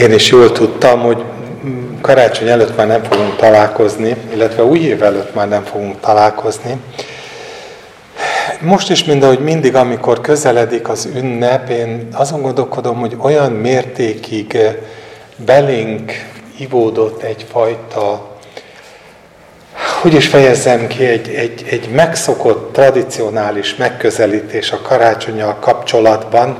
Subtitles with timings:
[0.00, 1.22] Én is jól tudtam, hogy
[2.00, 6.76] karácsony előtt már nem fogunk találkozni, illetve új év előtt már nem fogunk találkozni.
[8.60, 14.58] Most is, mint ahogy mindig, amikor közeledik az ünnep, én azon gondolkodom, hogy olyan mértékig
[15.36, 16.12] belénk
[16.58, 18.30] ivódott egyfajta,
[20.00, 26.58] hogy is fejezzem ki, egy, egy, egy megszokott, tradicionális megközelítés a karácsonyal kapcsolatban,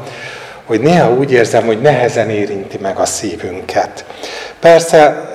[0.73, 4.04] hogy néha úgy érzem, hogy nehezen érinti meg a szívünket.
[4.61, 5.30] Persze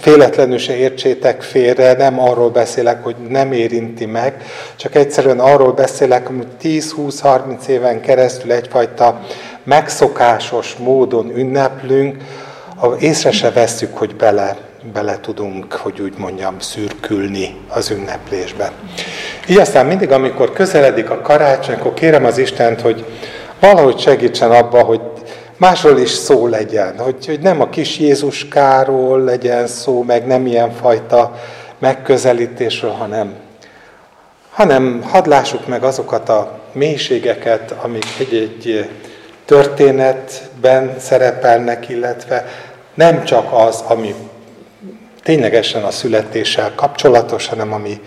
[0.00, 4.34] féletlenül se értsétek félre, nem arról beszélek, hogy nem érinti meg,
[4.76, 9.20] csak egyszerűen arról beszélek, hogy 10-20-30 éven keresztül egyfajta
[9.64, 12.16] megszokásos módon ünneplünk,
[12.98, 14.56] észre se vesszük, hogy bele,
[14.92, 18.72] bele tudunk, hogy úgy mondjam, szürkülni az ünneplésbe.
[19.48, 23.04] Így aztán mindig, amikor közeledik a karácsony, akkor kérem az Istent, hogy
[23.60, 25.00] valahogy segítsen abba, hogy
[25.56, 30.72] másról is szó legyen, hogy, hogy nem a kis Jézuskáról legyen szó, meg nem ilyen
[30.72, 31.34] fajta
[31.78, 33.34] megközelítésről, hanem,
[34.50, 38.90] hanem hadd lássuk meg azokat a mélységeket, amik egy-egy
[39.44, 42.46] történetben szerepelnek, illetve
[42.94, 44.14] nem csak az, ami
[45.22, 48.00] ténylegesen a születéssel kapcsolatos, hanem ami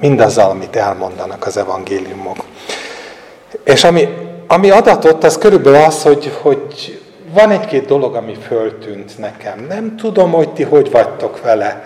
[0.00, 2.36] mindazzal, amit elmondanak az evangéliumok.
[3.64, 4.08] És ami
[4.48, 7.00] ami adatott, az körülbelül az, hogy, hogy
[7.32, 9.66] van egy-két dolog, ami föltűnt nekem.
[9.68, 11.84] Nem tudom, hogy ti hogy vagytok vele.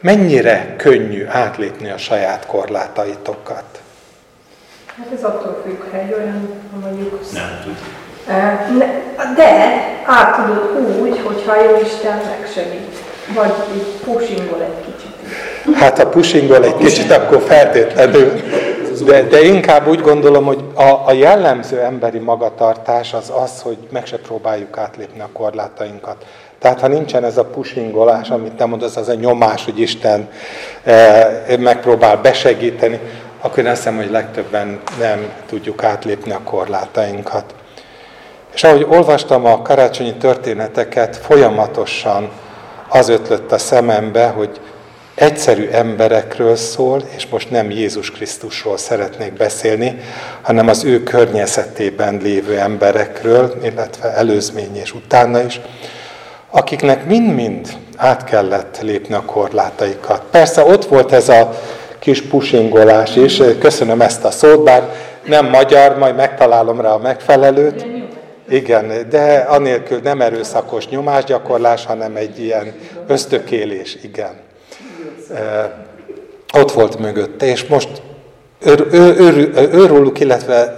[0.00, 3.64] Mennyire könnyű átlépni a saját korlátaitokat?
[4.96, 7.20] Hát ez attól függ, hogy olyan, ha mondjuk...
[7.32, 7.76] Nem tud.
[9.36, 9.50] De
[10.06, 12.96] át tudod úgy, hogyha jó Isten megsegít.
[13.34, 13.52] Vagy
[14.04, 15.14] pushingol egy kicsit.
[15.78, 18.32] Hát ha pushingol egy kicsit, akkor feltétlenül
[19.02, 24.06] de, de inkább úgy gondolom, hogy a, a jellemző emberi magatartás az az, hogy meg
[24.06, 26.24] se próbáljuk átlépni a korlátainkat.
[26.58, 30.28] Tehát ha nincsen ez a pushingolás, amit te mondasz, az a nyomás, hogy Isten
[30.84, 33.00] e, megpróbál besegíteni,
[33.40, 37.54] akkor én azt hiszem, hogy legtöbben nem tudjuk átlépni a korlátainkat.
[38.54, 42.30] És ahogy olvastam a karácsonyi történeteket, folyamatosan
[42.88, 44.60] az ötlött a szemembe, hogy
[45.14, 50.00] egyszerű emberekről szól, és most nem Jézus Krisztusról szeretnék beszélni,
[50.42, 55.60] hanem az ő környezetében lévő emberekről, illetve előzmény és utána is,
[56.50, 60.22] akiknek mind-mind át kellett lépni a korlátaikat.
[60.30, 61.58] Persze ott volt ez a
[61.98, 67.86] kis pushingolás is, köszönöm ezt a szót, bár nem magyar, majd megtalálom rá a megfelelőt.
[68.48, 72.74] Igen, de anélkül nem erőszakos nyomásgyakorlás, hanem egy ilyen
[73.06, 74.43] ösztökélés, igen
[76.52, 78.02] ott volt mögötte, és most
[78.64, 80.76] ő, illetve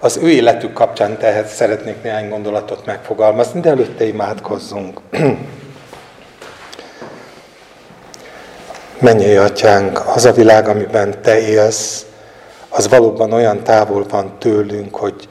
[0.00, 5.00] az ő életük kapcsán tehát szeretnék néhány gondolatot megfogalmazni, de előtte imádkozzunk.
[9.00, 12.06] Menjél, atyánk, az a világ, amiben te élsz,
[12.68, 15.28] az valóban olyan távol van tőlünk, hogy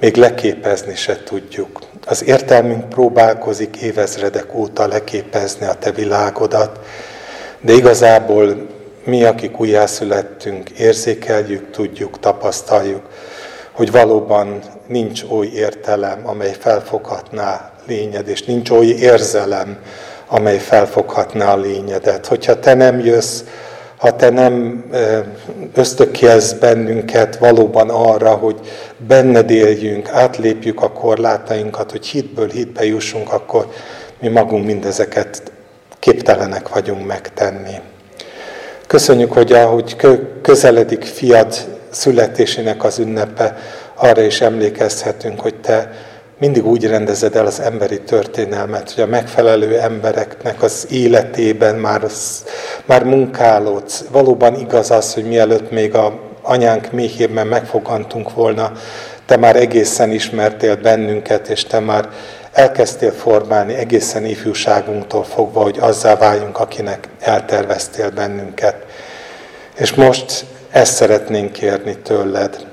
[0.00, 1.78] még leképezni se tudjuk.
[2.06, 6.78] Az értelmünk próbálkozik évezredek óta leképezni a te világodat,
[7.64, 8.66] de igazából
[9.04, 13.02] mi, akik újjászülettünk, érzékeljük, tudjuk, tapasztaljuk,
[13.72, 19.78] hogy valóban nincs oly értelem, amely felfoghatná lényed, és nincs oly érzelem,
[20.26, 22.26] amely felfoghatná a lényedet.
[22.26, 23.40] Hogyha te nem jössz,
[23.96, 24.84] ha te nem
[25.74, 28.60] ösztökélsz bennünket valóban arra, hogy
[29.06, 33.68] benned éljünk, átlépjük a korlátainkat, hogy hitből hitbe jussunk, akkor
[34.20, 35.52] mi magunk mindezeket
[36.04, 37.80] képtelenek vagyunk megtenni.
[38.86, 39.96] Köszönjük, hogy ahogy
[40.42, 41.54] közeledik fiad
[41.90, 43.56] születésének az ünnepe,
[43.94, 45.90] arra is emlékezhetünk, hogy te
[46.38, 52.44] mindig úgy rendezed el az emberi történelmet, hogy a megfelelő embereknek az életében már, az,
[52.84, 54.04] már munkálódsz.
[54.10, 58.72] Valóban igaz az, hogy mielőtt még a anyánk méhében megfogantunk volna,
[59.26, 62.08] te már egészen ismertél bennünket, és te már
[62.54, 68.76] elkezdtél formálni egészen ifjúságunktól fogva, hogy azzá váljunk, akinek elterveztél bennünket.
[69.76, 72.66] És most ezt szeretnénk kérni tőled.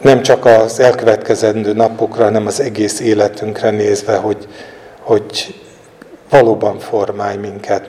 [0.00, 4.48] Nem csak az elkövetkezendő napokra, hanem az egész életünkre nézve, hogy,
[5.00, 5.54] hogy
[6.30, 7.88] valóban formálj minket.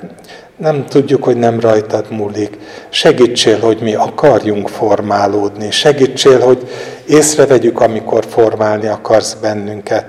[0.58, 2.58] Nem tudjuk, hogy nem rajtad múlik.
[2.90, 5.72] Segítsél, hogy mi akarjunk formálódni.
[5.72, 6.70] Segítsél, hogy
[7.08, 10.06] észrevegyük, amikor formálni akarsz bennünket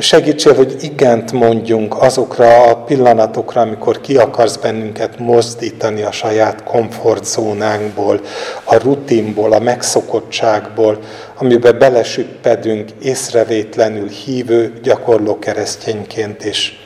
[0.00, 8.20] Segítsél, hogy igent mondjunk azokra a pillanatokra, amikor ki akarsz bennünket mozdítani a saját komfortzónánkból,
[8.64, 10.98] a rutinból, a megszokottságból,
[11.36, 16.78] amiben belesüppedünk észrevétlenül hívő, gyakorló keresztényként is.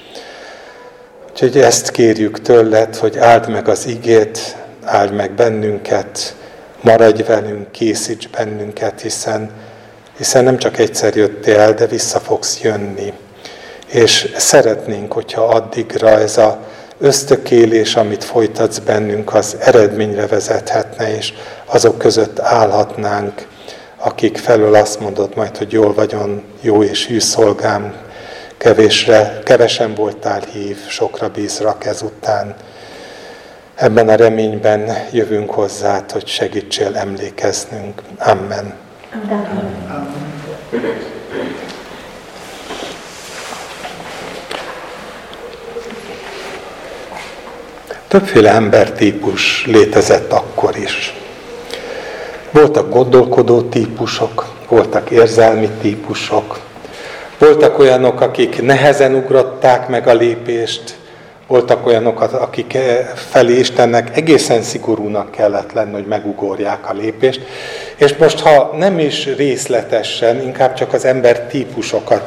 [1.30, 6.36] Úgyhogy ezt kérjük tőled, hogy áld meg az igét, áld meg bennünket,
[6.80, 9.50] maradj velünk, készíts bennünket, hiszen
[10.22, 13.12] hiszen nem csak egyszer jöttél, de vissza fogsz jönni.
[13.86, 16.58] És szeretnénk, hogyha addigra ez a
[16.98, 21.32] ösztökélés, amit folytatsz bennünk, az eredményre vezethetne, és
[21.64, 23.46] azok között állhatnánk,
[23.96, 27.94] akik felől azt mondod majd, hogy jól vagyon, jó és hű szolgám,
[28.58, 32.54] kevésre, kevesen voltál hív, sokra bízrak ezután.
[33.74, 38.02] Ebben a reményben jövünk hozzá, hogy segítsél emlékeznünk.
[38.18, 38.90] Amen.
[48.08, 51.14] Többféle embertípus létezett akkor is.
[52.50, 56.60] Voltak gondolkodó típusok, voltak érzelmi típusok,
[57.38, 60.96] voltak olyanok, akik nehezen ugrották meg a lépést,
[61.52, 67.40] voltak olyanok, akik eh, felé Istennek egészen szigorúnak kellett lenni, hogy megugorják a lépést.
[67.96, 72.22] És most, ha nem is részletesen, inkább csak az ember típusokat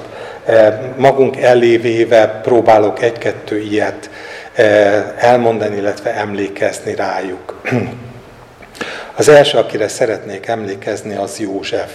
[0.45, 4.09] eh, magunk elévéve próbálok egy-kettő ilyet
[4.53, 7.61] eh, elmondani, illetve emlékezni rájuk.
[9.17, 11.91] Az első, akire szeretnék emlékezni, az József.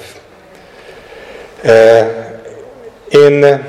[3.08, 3.60] Én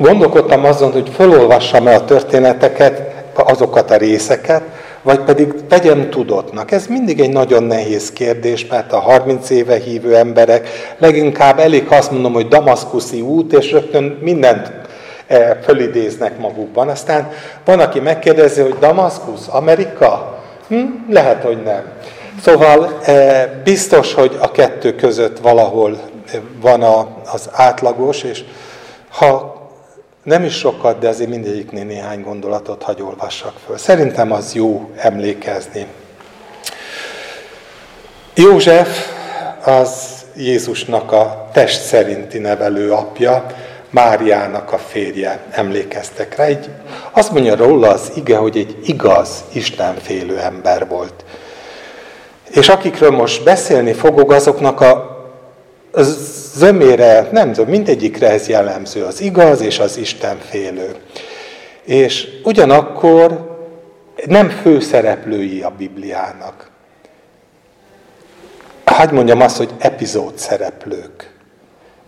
[0.00, 3.02] gondolkodtam azon, hogy felolvassam-e a történeteket,
[3.34, 4.62] azokat a részeket,
[5.02, 6.70] vagy pedig tegyem tudottnak.
[6.70, 10.68] Ez mindig egy nagyon nehéz kérdés, mert a 30 éve hívő emberek
[10.98, 14.72] leginkább elég azt mondom, hogy damaszkuszi út, és rögtön mindent
[15.26, 16.88] e, fölidéznek magukban.
[16.88, 17.30] Aztán
[17.64, 20.38] van, aki megkérdezi, hogy Damaszkusz, Amerika?
[20.68, 20.84] Hm?
[21.08, 21.82] Lehet, hogy nem.
[22.42, 25.98] Szóval e, biztos, hogy a kettő között valahol
[26.60, 26.82] van
[27.32, 28.44] az átlagos, és
[29.10, 29.59] ha
[30.22, 33.76] nem is sokat, de azért mindegyiknél néhány gondolatot hagy olvassak föl.
[33.76, 35.86] Szerintem az jó emlékezni.
[38.34, 39.08] József
[39.64, 43.46] az Jézusnak a test szerinti nevelő apja,
[43.90, 46.44] Máriának a férje, emlékeztek rá.
[46.44, 46.68] Egy,
[47.10, 51.24] azt mondja róla az ige, hogy egy igaz, Istenfélő ember volt.
[52.50, 55.19] És akikről most beszélni fogok, azoknak a
[56.54, 60.94] zömére, nem tudom, mindegyikre ez jellemző, az igaz és az Istenfélő.
[61.84, 63.48] És ugyanakkor
[64.26, 66.70] nem főszereplői a Bibliának.
[68.84, 71.34] Hagy mondjam azt, hogy epizód szereplők.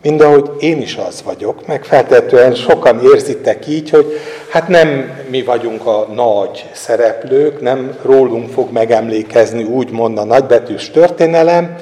[0.03, 4.07] Mind ahogy én is az vagyok, meg feltetően sokan érzitek így, hogy
[4.51, 11.77] hát nem mi vagyunk a nagy szereplők, nem rólunk fog megemlékezni úgymond a nagybetűs történelem,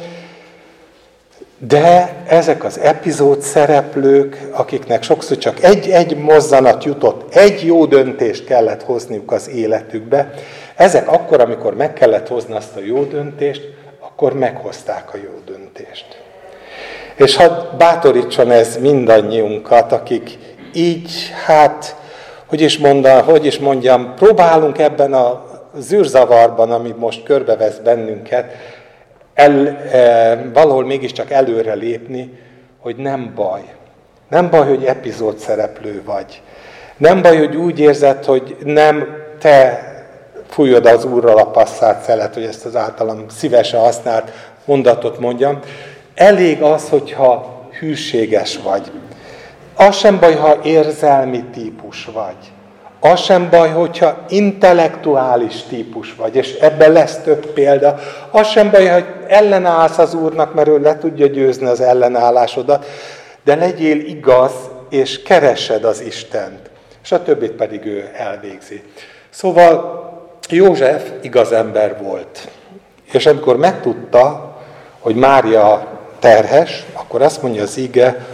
[1.68, 8.82] de ezek az epizód szereplők, akiknek sokszor csak egy-egy mozzanat jutott, egy jó döntést kellett
[8.82, 10.30] hozniuk az életükbe,
[10.76, 13.62] ezek akkor, amikor meg kellett hozni azt a jó döntést,
[14.00, 16.06] akkor meghozták a jó döntést.
[17.16, 20.38] És hadd bátorítson ez mindannyiunkat, akik
[20.74, 21.10] így,
[21.46, 21.96] hát,
[22.46, 25.44] hogy is, mondja, hogy is mondjam, próbálunk ebben a
[25.78, 28.52] zűrzavarban, ami most körbevesz bennünket,
[29.40, 32.38] el, e, valahol mégiscsak előre lépni,
[32.78, 33.62] hogy nem baj.
[34.28, 36.42] Nem baj, hogy epizód szereplő vagy.
[36.96, 39.84] Nem baj, hogy úgy érzed, hogy nem te
[40.48, 44.30] fújod az úrral a passzát szelet, hogy ezt az általam szívesen használt
[44.64, 45.58] mondatot mondjam.
[46.14, 48.90] Elég az, hogyha hűséges vagy.
[49.74, 52.52] Az sem baj, ha érzelmi típus vagy.
[53.00, 57.98] Az sem baj, hogyha intellektuális típus vagy, és ebben lesz több példa.
[58.30, 62.86] Az sem baj, hogy ellenállsz az Úrnak, mert ő le tudja győzni az ellenállásodat,
[63.44, 64.52] de legyél igaz,
[64.90, 66.70] és keresed az Istent.
[67.02, 68.82] És a többit pedig ő elvégzi.
[69.30, 69.98] Szóval
[70.48, 72.48] József igaz ember volt.
[73.12, 74.56] És amikor megtudta,
[75.00, 75.86] hogy Mária
[76.18, 78.26] terhes, akkor azt mondja az ige,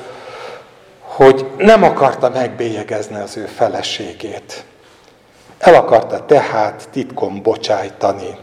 [1.16, 4.64] hogy nem akarta megbélyegezni az ő feleségét.
[5.58, 8.36] El akarta tehát titkon bocsájtani.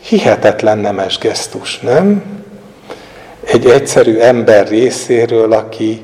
[0.00, 2.22] Hihetetlen nemes gesztus, nem?
[3.44, 6.02] Egy egyszerű ember részéről, aki,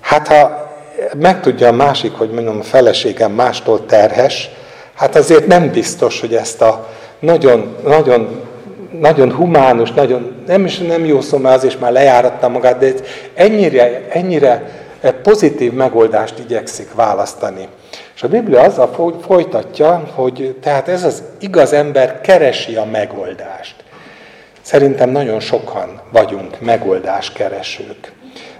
[0.00, 0.72] hát ha
[1.16, 4.50] megtudja a másik, hogy mondom, a feleségem mástól terhes,
[4.94, 6.88] hát azért nem biztos, hogy ezt a
[7.18, 8.42] nagyon, nagyon
[9.00, 11.18] nagyon humánus, nagyon, nem is nem jó
[11.62, 12.92] is már lejáratta magát, de
[13.34, 14.62] ennyire, ennyire
[15.22, 17.68] pozitív megoldást igyekszik választani.
[18.14, 23.74] És a Biblia azzal folytatja, hogy tehát ez az igaz ember keresi a megoldást.
[24.60, 28.12] Szerintem nagyon sokan vagyunk megoldáskeresők.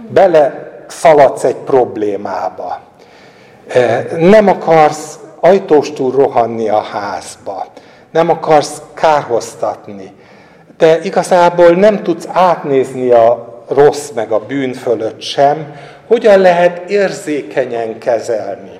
[0.08, 2.80] Bele szaladsz egy problémába.
[3.68, 7.66] E, nem akarsz ajtóstól rohanni a házba.
[8.10, 10.13] Nem akarsz kárhoztatni.
[10.76, 15.76] De igazából nem tudsz átnézni a rossz meg a bűn fölött sem,
[16.06, 18.78] hogyan lehet érzékenyen kezelni.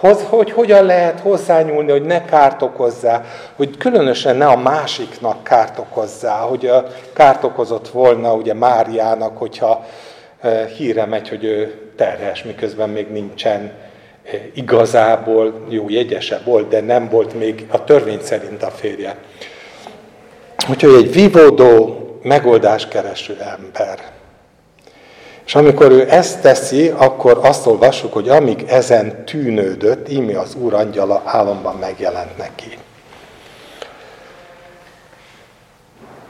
[0.00, 3.24] Hogy, hogy hogyan lehet hozzányúlni, hogy ne kárt okozzá,
[3.56, 9.84] hogy különösen ne a másiknak kárt okozzá, hogy a kárt okozott volna ugye Máriának, hogyha
[10.76, 13.72] híre megy, hogy ő terhes, miközben még nincsen
[14.54, 19.16] igazából, jó, jegyese volt, de nem volt még a törvény szerint a férje.
[20.68, 23.98] Úgyhogy egy vívódó, megoldáskereső ember.
[25.46, 30.74] És amikor ő ezt teszi, akkor azt olvassuk, hogy amíg ezen tűnődött, íme az Úr
[30.74, 32.78] angyala álomban megjelent neki.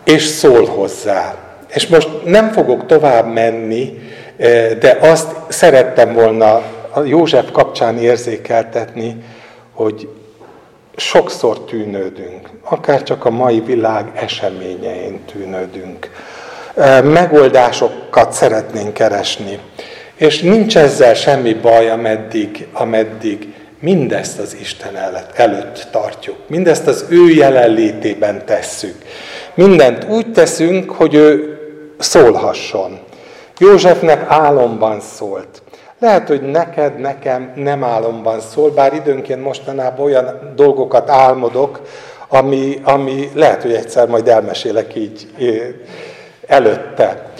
[0.04, 1.34] És szól hozzá.
[1.68, 3.98] És most nem fogok tovább menni,
[4.36, 6.62] eh, de azt szerettem volna
[6.92, 9.24] a József kapcsán érzékeltetni,
[9.72, 10.08] hogy
[10.96, 16.10] sokszor tűnődünk, akár csak a mai világ eseményein tűnődünk
[17.02, 19.58] megoldásokat szeretnénk keresni.
[20.16, 24.96] És nincs ezzel semmi baj, ameddig, ameddig mindezt az Isten
[25.34, 26.36] előtt tartjuk.
[26.46, 28.94] Mindezt az ő jelenlétében tesszük.
[29.54, 31.58] Mindent úgy teszünk, hogy ő
[31.98, 32.98] szólhasson.
[33.58, 35.61] Józsefnek álomban szólt.
[36.02, 41.80] Lehet, hogy neked, nekem nem álomban szól, bár időnként mostanában olyan dolgokat álmodok,
[42.28, 45.28] ami, ami lehet, hogy egyszer majd elmesélek így
[46.46, 47.32] előtte.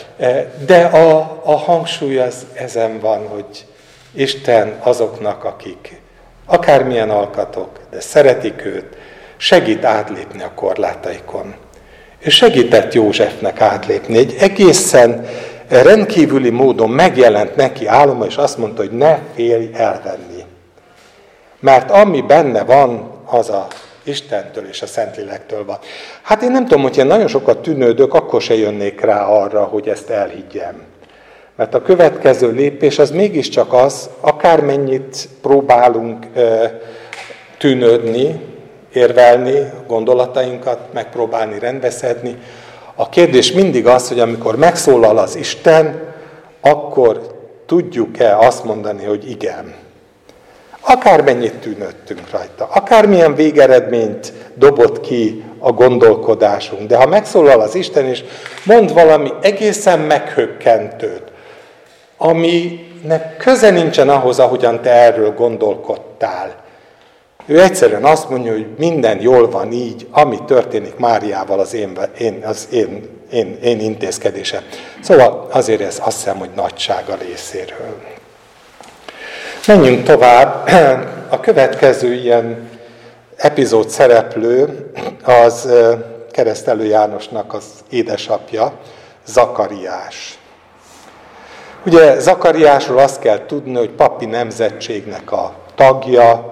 [0.66, 3.66] De a, a hangsúly az ezen van, hogy
[4.14, 6.00] Isten azoknak, akik
[6.46, 8.96] akármilyen alkatok, de szeretik őt,
[9.36, 11.54] segít átlépni a korlátaikon.
[12.18, 14.18] És segített Józsefnek átlépni.
[14.18, 15.26] Egy egészen
[15.80, 20.44] rendkívüli módon megjelent neki áloma, és azt mondta, hogy ne félj elvenni.
[21.60, 23.66] Mert ami benne van, az a
[24.04, 25.78] Istentől és a Szentlélektől van.
[26.22, 29.88] Hát én nem tudom, hogy én nagyon sokat tűnődök, akkor se jönnék rá arra, hogy
[29.88, 30.82] ezt elhiggyem.
[31.56, 36.26] Mert a következő lépés az mégiscsak az, akármennyit próbálunk
[37.58, 38.40] tűnődni,
[38.92, 42.36] érvelni, gondolatainkat megpróbálni rendbeszedni,
[42.94, 46.12] a kérdés mindig az, hogy amikor megszólal az Isten,
[46.60, 49.74] akkor tudjuk-e azt mondani, hogy igen.
[50.80, 58.24] Akármennyit tűnöttünk rajta, akármilyen végeredményt dobott ki a gondolkodásunk, de ha megszólal az Isten és
[58.64, 61.22] mond valami egészen meghökkentőt,
[62.16, 66.61] aminek köze nincsen ahhoz, ahogyan te erről gondolkodtál.
[67.46, 72.42] Ő egyszerűen azt mondja, hogy minden jól van így, ami történik Máriával az én, én,
[72.44, 74.62] az én, én, én intézkedésem.
[75.00, 78.00] Szóval azért ez azt hiszem, hogy nagysága részéről.
[79.66, 80.68] Menjünk tovább.
[81.28, 82.68] A következő ilyen
[83.36, 84.90] epizód szereplő
[85.24, 85.68] az
[86.30, 88.72] keresztelő Jánosnak az édesapja,
[89.26, 90.38] Zakariás.
[91.86, 96.51] Ugye Zakariásról azt kell tudni, hogy papi nemzetségnek a tagja,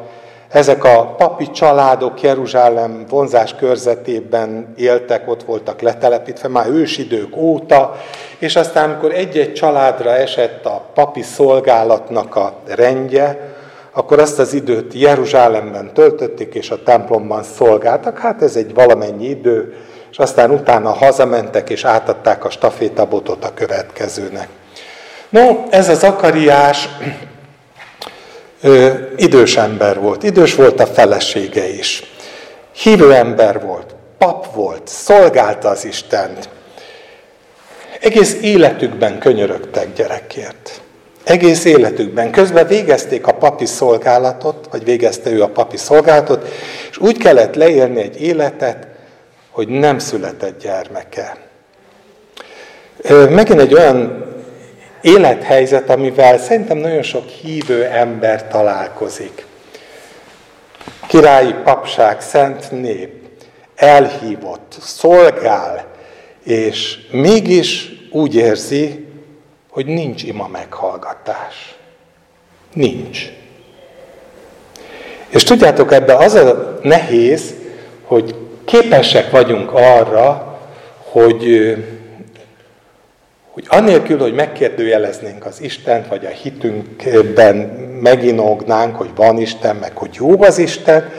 [0.50, 7.96] ezek a papi családok Jeruzsálem vonzás körzetében éltek, ott voltak letelepítve már ősidők óta,
[8.38, 13.54] és aztán, amikor egy-egy családra esett a papi szolgálatnak a rendje,
[13.92, 18.18] akkor azt az időt Jeruzsálemben töltötték, és a templomban szolgáltak.
[18.18, 19.76] Hát ez egy valamennyi idő,
[20.10, 24.48] és aztán utána hazamentek, és átadták a stafétabotot a következőnek.
[25.28, 26.88] No, ez az Akariás
[29.16, 32.02] idős ember volt, idős volt a felesége is.
[32.72, 36.48] Hívő ember volt, pap volt, szolgálta az Istent.
[38.00, 40.80] Egész életükben könyörögtek gyerekért.
[41.24, 42.30] Egész életükben.
[42.30, 46.48] Közben végezték a papi szolgálatot, vagy végezte ő a papi szolgálatot,
[46.90, 48.86] és úgy kellett leélni egy életet,
[49.50, 51.36] hogy nem született gyermeke.
[53.28, 54.29] Megint egy olyan
[55.00, 59.46] élethelyzet, amivel szerintem nagyon sok hívő ember találkozik.
[61.06, 63.12] Királyi papság, szent nép,
[63.74, 65.86] elhívott, szolgál,
[66.44, 69.06] és mégis úgy érzi,
[69.70, 71.74] hogy nincs ima meghallgatás.
[72.74, 73.32] Nincs.
[75.28, 77.54] És tudjátok, ebbe az a nehéz,
[78.04, 80.58] hogy képesek vagyunk arra,
[81.04, 81.74] hogy,
[83.68, 87.56] hogy anélkül, hogy megkérdőjeleznénk az Istent, vagy a hitünkben
[88.02, 91.12] meginognánk, hogy van Isten, meg hogy jó az Isten,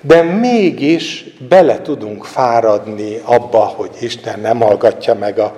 [0.00, 5.56] de mégis bele tudunk fáradni abba, hogy Isten nem hallgatja meg a,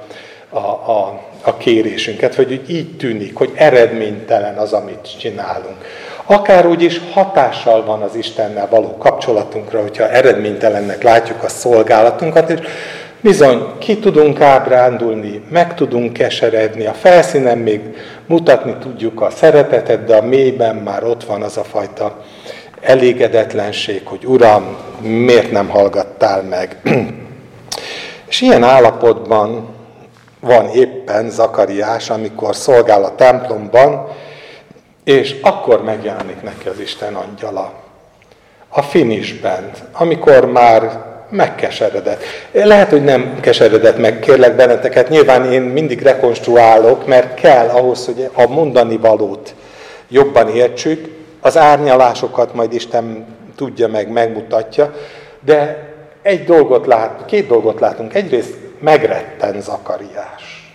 [0.48, 5.76] a, a, a kérésünket, vagy így tűnik, hogy eredménytelen az, amit csinálunk.
[6.24, 12.58] Akár úgy is hatással van az Istennel való kapcsolatunkra, hogyha eredménytelennek látjuk a szolgálatunkat, és
[13.20, 17.80] bizony ki tudunk ábrándulni, meg tudunk keseredni, a felszínen még
[18.26, 22.24] mutatni tudjuk a szeretetet, de a mélyben már ott van az a fajta
[22.80, 26.76] elégedetlenség, hogy Uram, miért nem hallgattál meg?
[28.28, 29.68] És ilyen állapotban
[30.40, 34.08] van éppen Zakariás, amikor szolgál a templomban,
[35.04, 37.72] és akkor megjelenik neki az Isten angyala.
[38.68, 42.22] A finisben, amikor már megkeseredett.
[42.52, 48.30] Lehet, hogy nem keseredett meg, kérlek benneteket, nyilván én mindig rekonstruálok, mert kell ahhoz, hogy
[48.32, 49.54] a mondani valót
[50.08, 54.94] jobban értsük, az árnyalásokat majd Isten tudja meg, megmutatja,
[55.44, 55.88] de
[56.22, 58.14] egy dolgot lát, két dolgot látunk.
[58.14, 60.74] Egyrészt megretten Zakariás.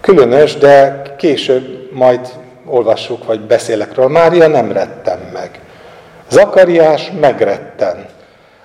[0.00, 2.20] Különös, de később majd
[2.66, 4.08] olvassuk, vagy beszélek róla.
[4.08, 5.60] Mária nem retten meg.
[6.28, 8.06] Zakariás megretten.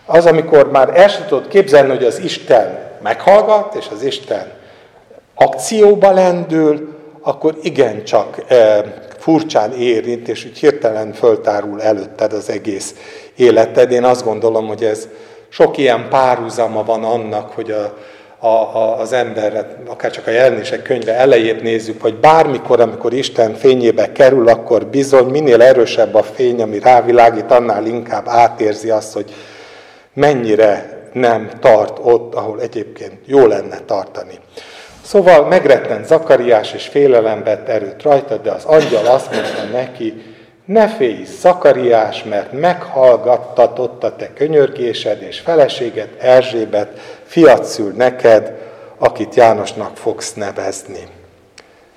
[0.09, 4.51] Az, amikor már el sem tudod képzelni, hogy az Isten meghallgat, és az Isten
[5.35, 8.83] akcióba lendül, akkor igencsak e,
[9.19, 12.95] furcsán érint, és úgy hirtelen föltárul előtted az egész
[13.35, 13.91] életed.
[13.91, 15.07] Én azt gondolom, hogy ez
[15.49, 17.97] sok ilyen párhuzama van annak, hogy a,
[18.39, 23.53] a, a, az emberre, akár csak a jelenések könyve elejét nézzük, hogy bármikor, amikor Isten
[23.53, 29.33] fényébe kerül, akkor bizony minél erősebb a fény, ami rávilágít, annál inkább átérzi azt, hogy
[30.17, 34.39] mennyire nem tart ott, ahol egyébként jó lenne tartani.
[35.01, 40.87] Szóval megrettent Zakariás, és félelem vett erőt rajta, de az angyal azt mondta neki, ne
[40.87, 48.53] félj, Zakariás, mert meghallgattatott a te könyörgésed, és feleséget Erzsébet fiat szül neked,
[48.97, 51.07] akit Jánosnak fogsz nevezni.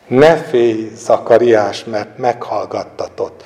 [0.07, 3.45] Ne félj, Zakariás, mert meghallgattatott.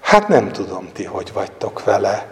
[0.00, 2.26] Hát nem tudom ti, hogy vagytok vele.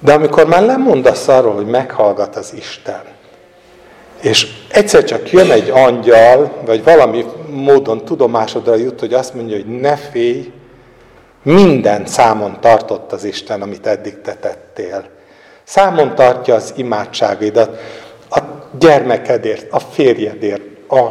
[0.00, 3.02] De amikor már lemondasz arról, hogy meghallgat az Isten,
[4.20, 9.80] és egyszer csak jön egy angyal, vagy valami módon tudomásodra jut, hogy azt mondja, hogy
[9.80, 10.52] ne félj,
[11.42, 15.04] minden számon tartott az Isten, amit eddig te tettél.
[15.64, 17.80] Számon tartja az imádságaidat,
[18.30, 18.38] a
[18.78, 21.10] gyermekedért, a férjedért, a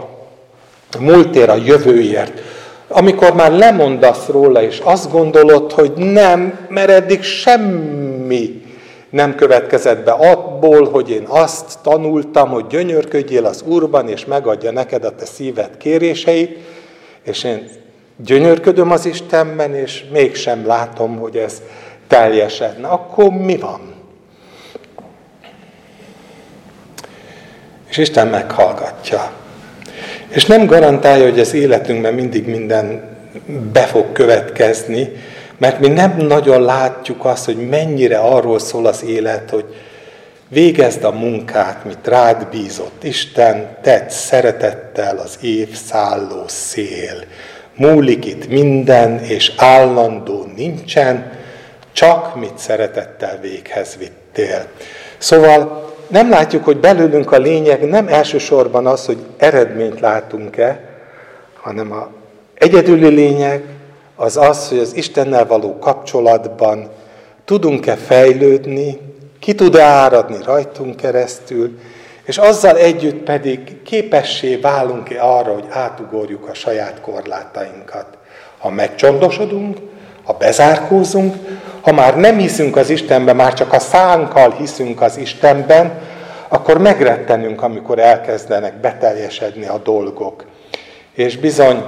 [1.00, 2.42] múltért, a jövőért.
[2.88, 8.67] Amikor már lemondasz róla, és azt gondolod, hogy nem, mert eddig semmi
[9.10, 15.04] nem következett be abból, hogy én azt tanultam, hogy gyönyörködjél az Úrban, és megadja neked
[15.04, 16.58] a te szíved kéréseit,
[17.24, 17.70] és én
[18.16, 21.62] gyönyörködöm az Istenben, és mégsem látom, hogy ez
[22.08, 22.88] teljesedne.
[22.88, 23.94] Akkor mi van?
[27.90, 29.32] És Isten meghallgatja.
[30.28, 33.16] És nem garantálja, hogy az életünkben mindig minden
[33.72, 35.12] be fog következni,
[35.58, 39.66] mert mi nem nagyon látjuk azt, hogy mennyire arról szól az élet, hogy
[40.48, 47.24] végezd a munkát, mit rád bízott Isten, tedd szeretettel az év szálló szél.
[47.76, 51.32] Múlik itt minden, és állandó nincsen,
[51.92, 54.66] csak mit szeretettel véghez vittél.
[55.18, 60.80] Szóval nem látjuk, hogy belőlünk a lényeg nem elsősorban az, hogy eredményt látunk-e,
[61.62, 62.10] hanem a
[62.54, 63.64] egyedüli lényeg,
[64.18, 66.90] az az, hogy az Istennel való kapcsolatban
[67.46, 69.00] tudunk-e fejlődni,
[69.40, 71.80] ki tud-e áradni rajtunk keresztül,
[72.24, 78.06] és azzal együtt pedig képessé válunk-e arra, hogy átugorjuk a saját korlátainkat.
[78.58, 79.78] Ha megcsondosodunk,
[80.24, 81.36] ha bezárkózunk,
[81.82, 86.00] ha már nem hiszünk az Istenben, már csak a szánkkal hiszünk az Istenben,
[86.48, 90.46] akkor megrettenünk, amikor elkezdenek beteljesedni a dolgok.
[91.14, 91.84] És bizony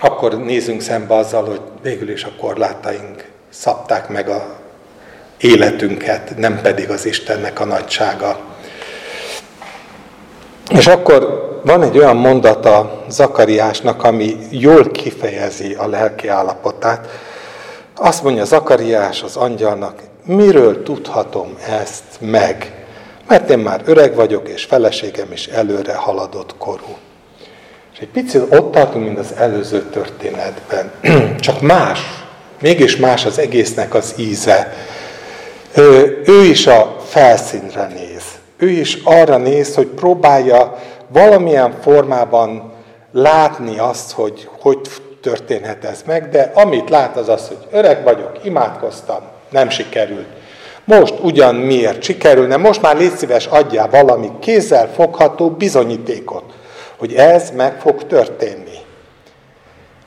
[0.00, 4.56] akkor nézünk szembe azzal, hogy végül is a korlátaink szabták meg a
[5.40, 8.38] életünket, nem pedig az Istennek a nagysága.
[10.70, 17.08] És akkor van egy olyan mondata Zakariásnak, ami jól kifejezi a lelki állapotát.
[17.96, 22.84] Azt mondja Zakariás az angyalnak, miről tudhatom ezt meg?
[23.26, 26.96] Mert én már öreg vagyok, és feleségem is előre haladott korú.
[28.00, 30.90] Egy picit ott tartunk, mint az előző történetben.
[31.40, 32.00] Csak más,
[32.60, 34.72] mégis más az egésznek az íze.
[36.24, 38.22] Ő is a felszínre néz.
[38.56, 42.72] Ő is arra néz, hogy próbálja valamilyen formában
[43.12, 44.78] látni azt, hogy hogy
[45.22, 50.28] történhet ez meg, de amit lát az az, hogy öreg vagyok, imádkoztam, nem sikerült.
[50.84, 56.52] Most ugyan miért sikerülne, most már légy szíves, adjál valami kézzel fogható bizonyítékot,
[57.00, 58.78] hogy ez meg fog történni.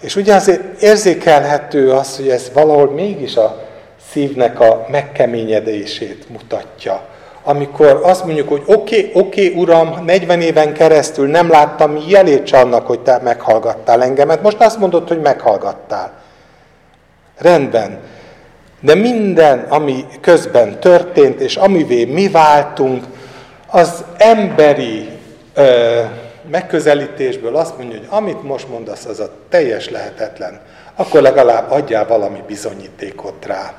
[0.01, 3.63] És ugye azért érzékelhető az, hogy ez valahol mégis a
[4.11, 7.01] szívnek a megkeményedését mutatja.
[7.43, 12.51] Amikor azt mondjuk, hogy oké, okay, oké, okay, Uram, 40 éven keresztül nem láttam jelét
[12.51, 14.41] annak, hogy Te meghallgattál engemet.
[14.41, 16.11] Most azt mondod, hogy meghallgattál.
[17.37, 17.99] Rendben.
[18.79, 23.03] De minden, ami közben történt, és amivé mi váltunk,
[23.67, 25.09] az emberi
[26.51, 30.59] megközelítésből azt mondja, hogy amit most mondasz, az a teljes lehetetlen.
[30.95, 33.73] Akkor legalább adjál valami bizonyítékot rá.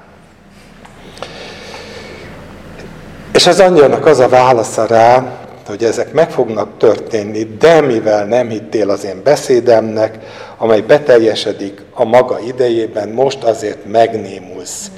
[3.32, 8.48] És az angyalnak az a válasza rá, hogy ezek meg fognak történni, de mivel nem
[8.48, 10.18] hittél az én beszédemnek,
[10.58, 14.90] amely beteljesedik a maga idejében, most azért megnémulsz,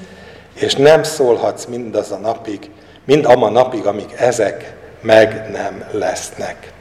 [0.55, 2.70] és nem szólhatsz mindaz a napig,
[3.05, 6.72] mind ama napig, amíg ezek meg nem lesznek.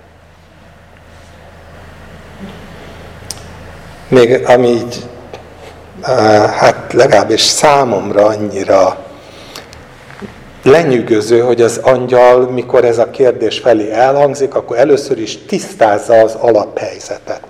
[4.08, 5.04] Még ami így,
[6.60, 9.06] hát legalábbis számomra annyira
[10.64, 16.36] lenyűgöző, hogy az angyal, mikor ez a kérdés felé elhangzik, akkor először is tisztázza az
[16.36, 17.42] alaphelyzetet.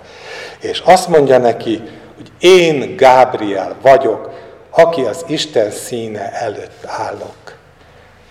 [0.60, 1.82] És azt mondja neki,
[2.16, 4.30] hogy én Gábriel vagyok,
[4.70, 7.56] aki az Isten színe előtt állok.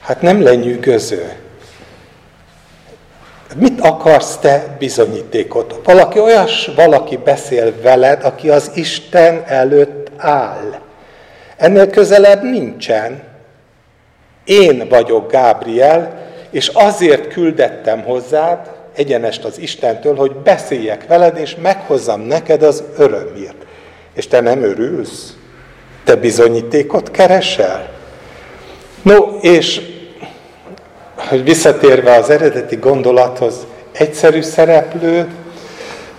[0.01, 1.33] Hát nem lenyűgöző.
[3.55, 5.79] Mit akarsz te bizonyítékot?
[5.83, 10.79] Valaki olyas valaki beszél veled, aki az Isten előtt áll.
[11.57, 13.23] Ennél közelebb nincsen.
[14.45, 22.21] Én vagyok Gábriel, és azért küldettem hozzád, egyenest az Istentől, hogy beszéljek veled, és meghozzam
[22.21, 23.65] neked az örömért.
[24.13, 25.33] És te nem örülsz?
[26.03, 27.89] Te bizonyítékot keresel?
[29.01, 29.81] No, és
[31.15, 33.55] hogy visszatérve az eredeti gondolathoz,
[33.91, 35.27] egyszerű szereplő,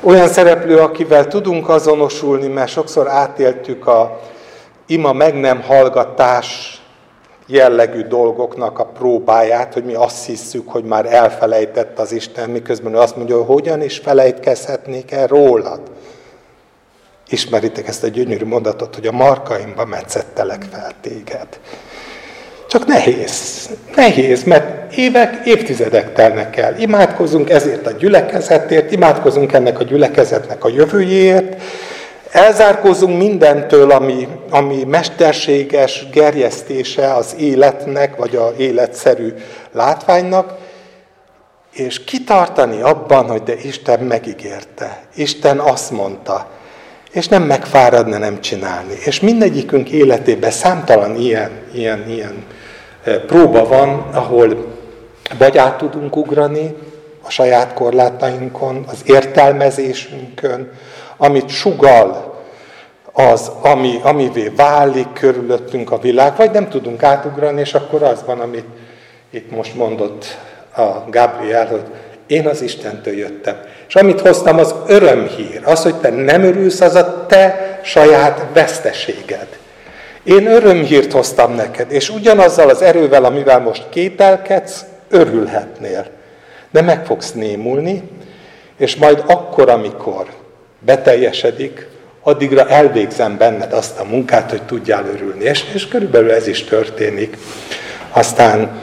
[0.03, 4.21] olyan szereplő, akivel tudunk azonosulni, mert sokszor átéltük a
[4.87, 6.81] ima meg nem hallgatás
[7.47, 12.99] jellegű dolgoknak a próbáját, hogy mi azt hisszük, hogy már elfelejtett az Isten, miközben ő
[12.99, 15.81] azt mondja, hogy hogyan is felejtkezhetnék el rólad.
[17.29, 21.49] Ismeritek ezt a gyönyörű mondatot, hogy a markaimba metszettelek fel téged.
[22.69, 23.69] Csak nehéz.
[23.97, 26.79] Nehéz, mert évek, évtizedek telnek el.
[26.79, 31.63] Imádkozunk ezért a gyülekezetért, imádkozunk ennek a gyülekezetnek a jövőjéért,
[32.31, 39.35] elzárkózunk mindentől, ami, ami mesterséges gerjesztése az életnek, vagy a életszerű
[39.73, 40.55] látványnak,
[41.73, 45.01] és kitartani abban, hogy de Isten megígérte.
[45.15, 46.47] Isten azt mondta,
[47.13, 48.95] és nem megfáradni, nem csinálni.
[49.05, 52.45] És mindegyikünk életében számtalan ilyen, ilyen, ilyen
[53.27, 54.75] próba van, ahol
[55.39, 56.75] vagy át tudunk ugrani
[57.23, 60.71] a saját korlátainkon, az értelmezésünkön,
[61.17, 62.35] amit sugal
[63.13, 68.41] az, ami, amivé válik körülöttünk a világ, vagy nem tudunk átugrani, és akkor az van,
[68.41, 68.67] amit
[69.31, 70.25] itt most mondott
[70.77, 71.83] a Gabriel, hogy
[72.27, 73.57] én az Istentől jöttem.
[73.89, 75.61] És amit hoztam, az örömhír.
[75.65, 79.47] Az, hogy te nem örülsz, az a te saját veszteséged.
[80.27, 86.07] Én örömhírt hoztam neked, és ugyanazzal az erővel, amivel most kételkedsz, örülhetnél.
[86.71, 88.03] De meg fogsz némulni,
[88.77, 90.27] és majd akkor, amikor
[90.79, 91.87] beteljesedik,
[92.23, 95.45] addigra elvégzem benned azt a munkát, hogy tudjál örülni.
[95.45, 97.37] És, és körülbelül ez is történik.
[98.11, 98.81] Aztán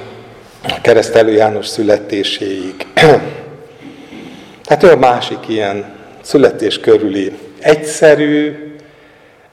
[0.64, 2.76] a keresztelő János születéséig.
[4.66, 5.86] Tehát ő a másik ilyen
[6.22, 8.73] születés körüli egyszerű,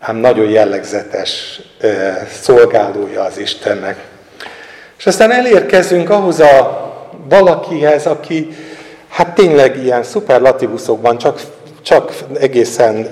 [0.01, 1.61] ám nagyon jellegzetes
[2.41, 4.05] szolgálója az Istennek.
[4.99, 6.89] És aztán elérkezünk ahhoz a
[7.29, 8.49] valakihez, aki
[9.09, 11.41] hát tényleg ilyen szuperlatívuszokban, csak,
[11.83, 13.09] csak egészen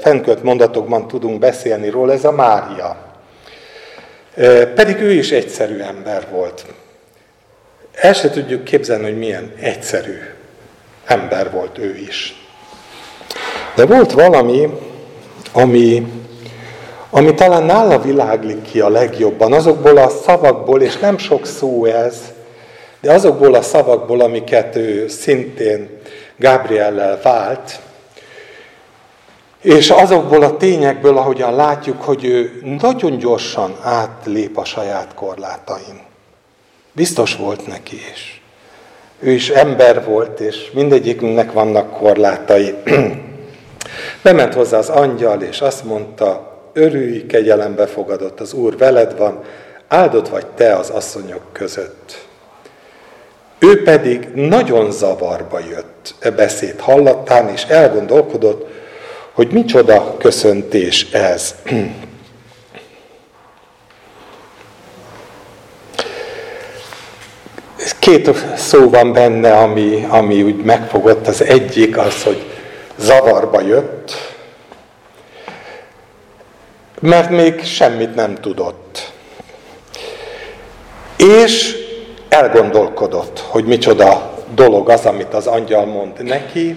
[0.00, 2.96] fennkölt mondatokban tudunk beszélni róla, ez a Mária.
[4.74, 6.64] Pedig ő is egyszerű ember volt.
[7.94, 10.18] El se tudjuk képzelni, hogy milyen egyszerű
[11.04, 12.46] ember volt ő is.
[13.74, 14.68] De volt valami,
[15.52, 16.06] ami
[17.10, 22.16] ami talán nála világlik ki a legjobban, azokból a szavakból, és nem sok szó ez,
[23.00, 26.00] de azokból a szavakból, amiket ő szintén
[26.36, 27.80] Gabriellel vált,
[29.62, 36.00] És azokból a tényekből, ahogyan látjuk, hogy ő nagyon gyorsan átlép a saját korlátain.
[36.92, 38.42] Biztos volt neki is.
[39.18, 42.74] Ő is ember volt, és mindegyikünknek vannak korlátai.
[44.22, 49.42] Bement hozzá az angyal, és azt mondta, örülj, kegyelembe fogadott, az Úr veled van,
[49.88, 52.28] áldott vagy te az asszonyok között.
[53.58, 58.68] Ő pedig nagyon zavarba jött e beszéd hallatán, és elgondolkodott,
[59.32, 61.54] hogy micsoda köszöntés ez.
[67.98, 71.26] Két szó van benne, ami, ami úgy megfogott.
[71.26, 72.50] Az egyik az, hogy
[72.98, 74.29] zavarba jött,
[77.00, 79.12] mert még semmit nem tudott.
[81.16, 81.76] És
[82.28, 86.76] elgondolkodott, hogy micsoda dolog az, amit az angyal mond neki.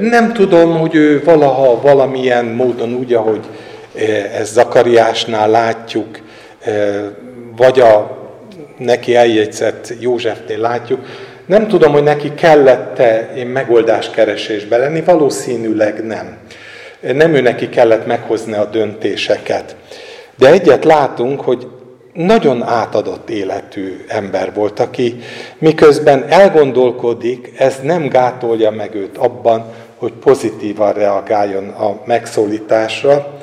[0.00, 3.40] Nem tudom, hogy ő valaha valamilyen módon úgy, ahogy
[4.34, 6.18] ez Zakariásnál látjuk,
[7.56, 8.20] vagy a
[8.78, 11.00] neki eljegyzett Józsefnél látjuk,
[11.46, 16.36] nem tudom, hogy neki kellett-e én megoldáskeresésbe lenni, valószínűleg nem.
[17.02, 19.76] Nem ő neki kellett meghozni a döntéseket.
[20.36, 21.66] De egyet látunk, hogy
[22.12, 25.18] nagyon átadott életű ember volt, aki
[25.58, 29.64] miközben elgondolkodik, ez nem gátolja meg őt abban,
[29.96, 33.38] hogy pozitívan reagáljon a megszólításra,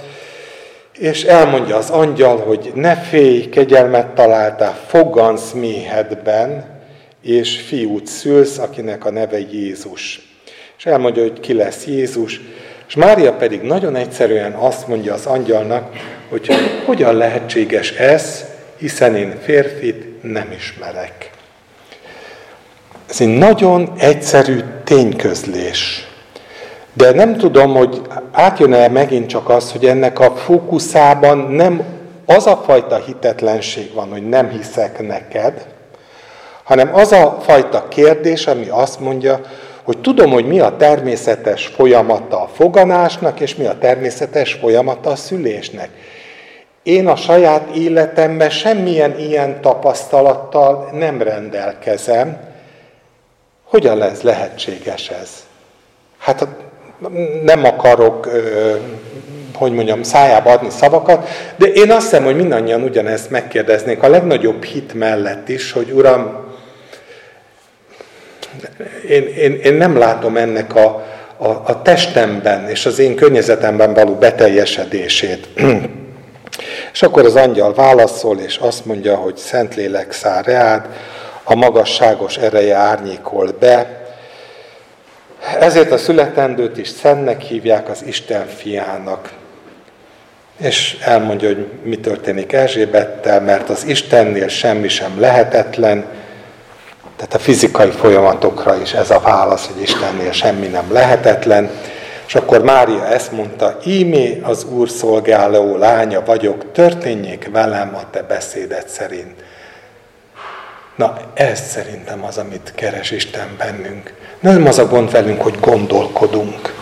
[0.98, 6.78] és elmondja az angyal, hogy ne félj, kegyelmet találtál, fogansz méhedben,
[7.22, 10.22] és fiút szülsz, akinek a neve Jézus.
[10.78, 12.42] És elmondja, hogy ki lesz Jézus,
[12.90, 15.96] és Mária pedig nagyon egyszerűen azt mondja az angyalnak,
[16.30, 16.50] hogy
[16.86, 18.46] hogyan lehetséges ez,
[18.78, 21.32] hiszen én férfit nem ismerek.
[23.10, 26.08] Ez egy nagyon egyszerű tényközlés.
[26.94, 31.84] De nem tudom, hogy átjön-e megint csak az, hogy ennek a fókuszában nem
[32.26, 35.66] az a fajta hitetlenség van, hogy nem hiszek neked,
[36.64, 39.42] hanem az a fajta kérdés, ami azt mondja,
[39.90, 45.16] hogy tudom, hogy mi a természetes folyamata a foganásnak, és mi a természetes folyamata a
[45.16, 45.90] szülésnek.
[46.84, 52.38] Én a saját életemben semmilyen ilyen tapasztalattal nem rendelkezem.
[53.64, 55.30] Hogyan lesz lehetséges ez?
[56.18, 56.48] Hát
[57.44, 58.30] nem akarok,
[59.56, 64.64] hogy mondjam, szájába adni szavakat, de én azt hiszem, hogy mindannyian ugyanezt megkérdeznék a legnagyobb
[64.64, 66.49] hit mellett is, hogy Uram,
[69.08, 71.06] én, én, én nem látom ennek a,
[71.38, 75.48] a, a testemben és az én környezetemben való beteljesedését.
[76.94, 80.86] és akkor az angyal válaszol, és azt mondja, hogy Szentlélek száll reád,
[81.44, 84.00] a magasságos ereje árnyékol be,
[85.60, 89.32] ezért a születendőt is Szentnek hívják az Isten fiának.
[90.58, 96.06] És elmondja, hogy mi történik Erzsébettel, mert az Istennél semmi sem lehetetlen,
[97.20, 101.70] tehát a fizikai folyamatokra is ez a válasz, hogy Istennél semmi nem lehetetlen.
[102.28, 108.22] És akkor Mária ezt mondta, ímé az Úr szolgáló lánya vagyok, történjék velem a te
[108.22, 109.44] beszédet szerint.
[110.96, 114.14] Na, ez szerintem az, amit keres Isten bennünk.
[114.40, 116.74] Nem az a gond velünk, hogy gondolkodunk.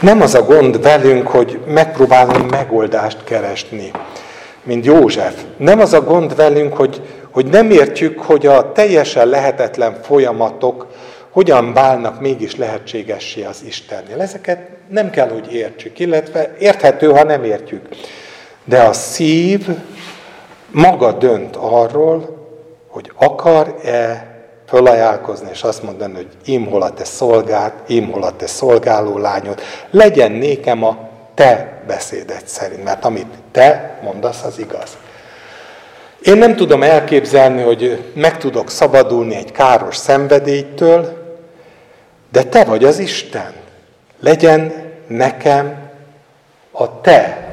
[0.00, 3.90] Nem az a gond velünk, hogy megpróbálunk megoldást keresni,
[4.62, 5.34] mint József.
[5.56, 7.00] Nem az a gond velünk, hogy,
[7.36, 10.86] hogy nem értjük, hogy a teljesen lehetetlen folyamatok
[11.30, 14.20] hogyan válnak mégis lehetségessé az Istennél.
[14.20, 17.88] Ezeket nem kell, hogy értsük, illetve érthető, ha nem értjük.
[18.64, 19.68] De a szív
[20.70, 22.46] maga dönt arról,
[22.88, 24.26] hogy akar-e
[24.68, 29.18] fölajánlkozni, és azt mondani, hogy én hol a te szolgált, én hol a te szolgáló
[29.18, 30.98] lányod, legyen nékem a
[31.34, 34.96] te beszédet szerint, mert amit te mondasz, az igaz.
[36.26, 41.24] Én nem tudom elképzelni, hogy meg tudok szabadulni egy káros szenvedélytől,
[42.32, 43.52] de te vagy az Isten.
[44.20, 44.72] Legyen
[45.06, 45.90] nekem
[46.70, 47.46] a te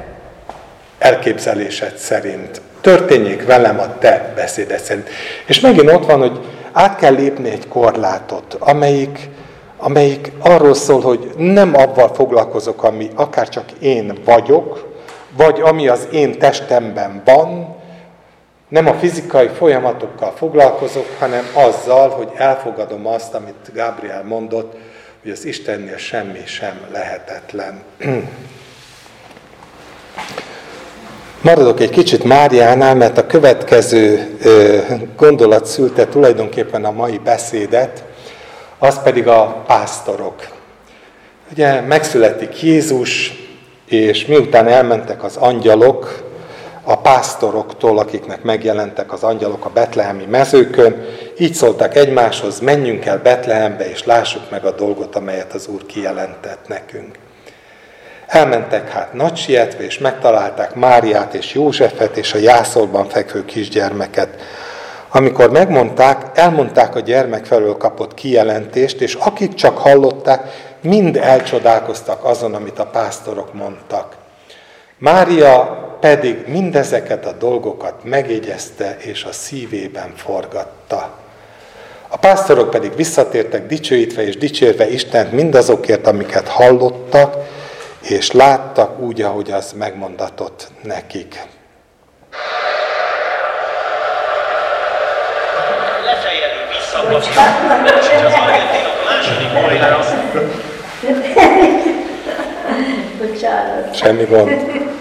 [0.98, 2.60] elképzelésed szerint.
[2.80, 5.08] Történjék velem a te beszéded szerint.
[5.46, 6.40] És megint ott van, hogy
[6.72, 9.28] át kell lépni egy korlátot, amelyik,
[9.76, 14.94] amelyik arról szól, hogy nem abban foglalkozok, ami akár csak én vagyok,
[15.36, 17.74] vagy ami az én testemben van,
[18.68, 24.76] nem a fizikai folyamatokkal foglalkozok, hanem azzal, hogy elfogadom azt, amit Gabriel mondott,
[25.22, 27.82] hogy az Istennél semmi sem lehetetlen.
[31.40, 34.36] Maradok egy kicsit Máriánál, mert a következő
[35.16, 38.04] gondolat szülte tulajdonképpen a mai beszédet,
[38.78, 40.48] az pedig a pásztorok.
[41.52, 43.32] Ugye megszületik Jézus,
[43.88, 46.32] és miután elmentek az angyalok,
[46.84, 51.04] a pásztoroktól, akiknek megjelentek az angyalok a betlehemi mezőkön,
[51.38, 56.68] így szóltak egymáshoz, menjünk el Betlehembe, és lássuk meg a dolgot, amelyet az Úr kijelentett
[56.68, 57.18] nekünk.
[58.26, 64.28] Elmentek hát nagy sietve, és megtalálták Máriát és Józsefet és a jászolban fekvő kisgyermeket.
[65.12, 72.54] Amikor megmondták, elmondták a gyermek felől kapott kijelentést, és akik csak hallották, mind elcsodálkoztak azon,
[72.54, 74.16] amit a pásztorok mondtak.
[74.98, 81.10] Mária pedig mindezeket a dolgokat megjegyezte és a szívében forgatta.
[82.08, 87.34] A pásztorok pedig visszatértek dicsőítve és dicsérve Istent mindazokért, amiket hallottak,
[88.00, 91.42] és láttak úgy, ahogy az megmondatott nekik.
[96.04, 97.42] Lefejelő visszakapja,
[98.00, 100.04] és az argentinok második góljával
[103.18, 103.96] Bocsánat.
[103.96, 104.92] Semmi gond.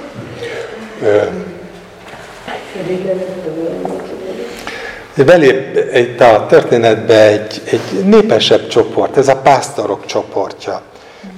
[5.25, 10.81] Belép itt a történetbe egy, egy népesebb csoport, ez a pásztorok csoportja.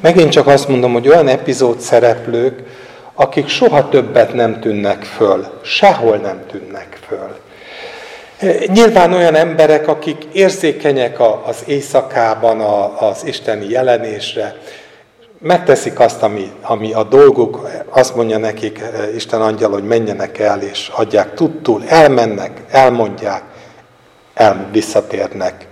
[0.02, 2.60] Megint csak azt mondom, hogy olyan epizód szereplők,
[3.14, 7.38] akik soha többet nem tűnnek föl, sehol nem tűnnek föl.
[8.66, 12.60] Nyilván olyan emberek, akik érzékenyek az éjszakában
[13.00, 14.56] az isteni jelenésre,
[15.40, 18.82] megteszik azt, ami, ami a dolguk, azt mondja nekik
[19.16, 23.44] Isten angyal, hogy menjenek el, és adják tudtul, elmennek, elmondják,
[24.34, 25.68] el, visszatérnek.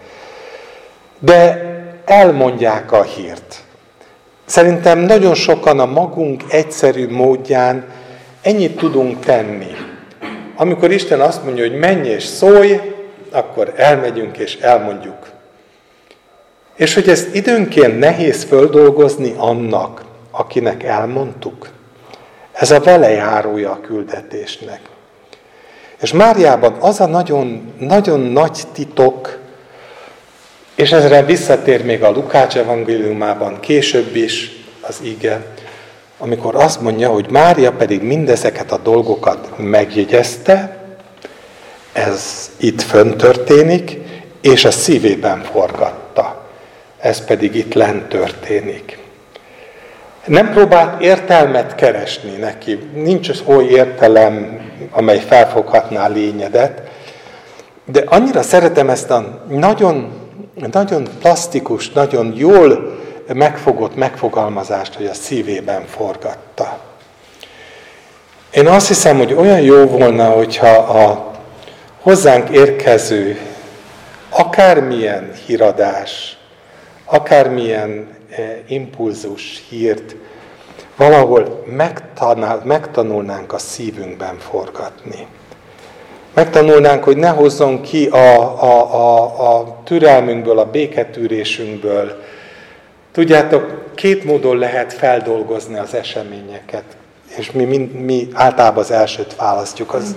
[1.20, 1.72] De
[2.06, 3.64] elmondják a hírt.
[4.46, 7.86] Szerintem nagyon sokan a magunk egyszerű módján
[8.42, 9.72] ennyit tudunk tenni.
[10.56, 12.80] Amikor Isten azt mondja, hogy menj és szólj,
[13.32, 15.33] akkor elmegyünk és elmondjuk.
[16.76, 21.70] És hogy ezt időnként nehéz földolgozni annak, akinek elmondtuk.
[22.52, 24.80] Ez a velejárója a küldetésnek.
[26.02, 29.40] És Máriában az a nagyon, nagyon nagy titok,
[30.76, 35.46] és ezre visszatér még a Lukács evangéliumában később is az ige,
[36.18, 40.78] amikor azt mondja, hogy Mária pedig mindezeket a dolgokat megjegyezte,
[41.94, 43.98] ez itt fönn történik,
[44.42, 46.03] és a szívében forgatta.
[47.04, 48.98] Ez pedig itt lent történik.
[50.26, 54.62] Nem próbált értelmet keresni neki, nincs az oly értelem,
[54.92, 56.82] amely felfoghatná a lényedet,
[57.86, 60.12] de annyira szeretem ezt a nagyon,
[60.72, 62.98] nagyon plastikus, nagyon jól
[63.34, 66.80] megfogott megfogalmazást, hogy a szívében forgatta.
[68.52, 71.32] Én azt hiszem, hogy olyan jó volna, hogyha a
[72.02, 73.40] hozzánk érkező
[74.30, 76.38] akármilyen híradás,
[77.14, 80.16] akármilyen eh, impulzus, hírt
[80.96, 81.64] valahol
[82.64, 85.28] megtanulnánk a szívünkben forgatni.
[86.34, 92.22] Megtanulnánk, hogy ne hozzon ki a, a, a, a türelmünkből, a béketűrésünkből.
[93.12, 96.84] Tudjátok, két módon lehet feldolgozni az eseményeket,
[97.38, 99.94] és mi, mi, mi általában az elsőt választjuk.
[99.94, 100.16] Az,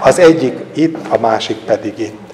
[0.00, 2.25] az egyik itt, a másik pedig itt.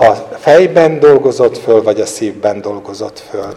[0.00, 3.52] A fejben dolgozott föl, vagy a szívben dolgozott föl.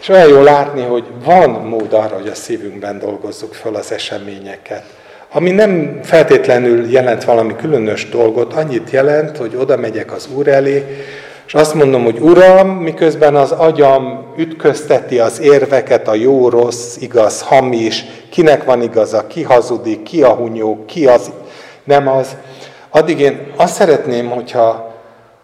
[0.00, 4.84] És olyan jó látni, hogy van mód arra, hogy a szívünkben dolgozzuk föl az eseményeket.
[5.32, 11.04] Ami nem feltétlenül jelent valami különös dolgot, annyit jelent, hogy oda megyek az Úr elé,
[11.46, 17.42] és azt mondom, hogy Uram, miközben az agyam ütközteti az érveket, a jó, rossz, igaz,
[17.42, 21.30] hamis, kinek van igaza, ki hazudik, ki a hunyó, ki az
[21.84, 22.36] nem az,
[22.90, 24.89] addig én azt szeretném, hogyha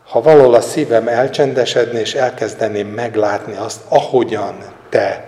[0.09, 4.55] ha valahol a szívem elcsendesedne, és elkezdeném meglátni azt, ahogyan
[4.89, 5.25] te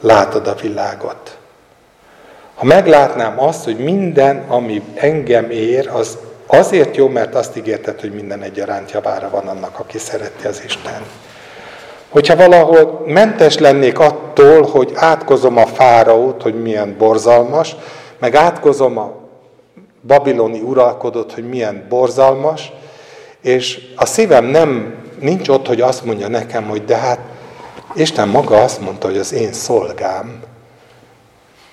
[0.00, 1.38] látod a világot.
[2.54, 8.14] Ha meglátnám azt, hogy minden, ami engem ér, az azért jó, mert azt ígérted, hogy
[8.14, 11.02] minden egyaránt javára van annak, aki szereti az Isten.
[12.08, 17.76] Hogyha valahol mentes lennék attól, hogy átkozom a fáraót, hogy milyen borzalmas,
[18.18, 19.14] meg átkozom a
[20.06, 22.72] babiloni uralkodót, hogy milyen borzalmas,
[23.48, 27.18] és a szívem nem, nincs ott, hogy azt mondja nekem, hogy de hát
[27.94, 30.42] Isten maga azt mondta, hogy az én szolgám.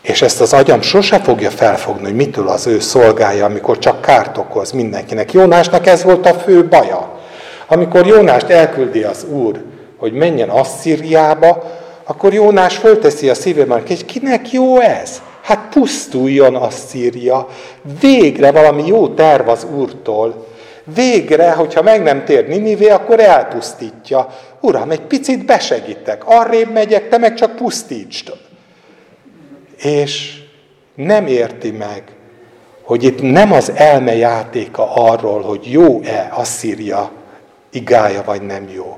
[0.02, 4.38] És ezt az agyam sose fogja felfogni, hogy mitől az ő szolgája, amikor csak kárt
[4.38, 5.32] okoz mindenkinek.
[5.34, 7.20] Jónásnak ez volt a fő baja.
[7.68, 9.64] Amikor Jónást elküldi az Úr,
[9.98, 11.64] hogy menjen Asszíriába,
[12.04, 15.22] akkor Jónás fölteszi a szívében, hogy kinek jó ez?
[15.42, 17.48] Hát pusztuljon Asszíria.
[18.00, 20.45] Végre valami jó terv az Úrtól.
[20.94, 24.28] Végre, hogyha meg nem tér Ninivé, akkor elpusztítja.
[24.60, 28.34] Uram, egy picit besegítek, arrébb megyek, te meg csak pusztítsd.
[29.78, 30.42] És
[30.96, 32.04] nem érti meg,
[32.82, 37.12] hogy itt nem az elme játéka arról, hogy jó-e Asszíria
[37.72, 38.98] igája, vagy nem jó,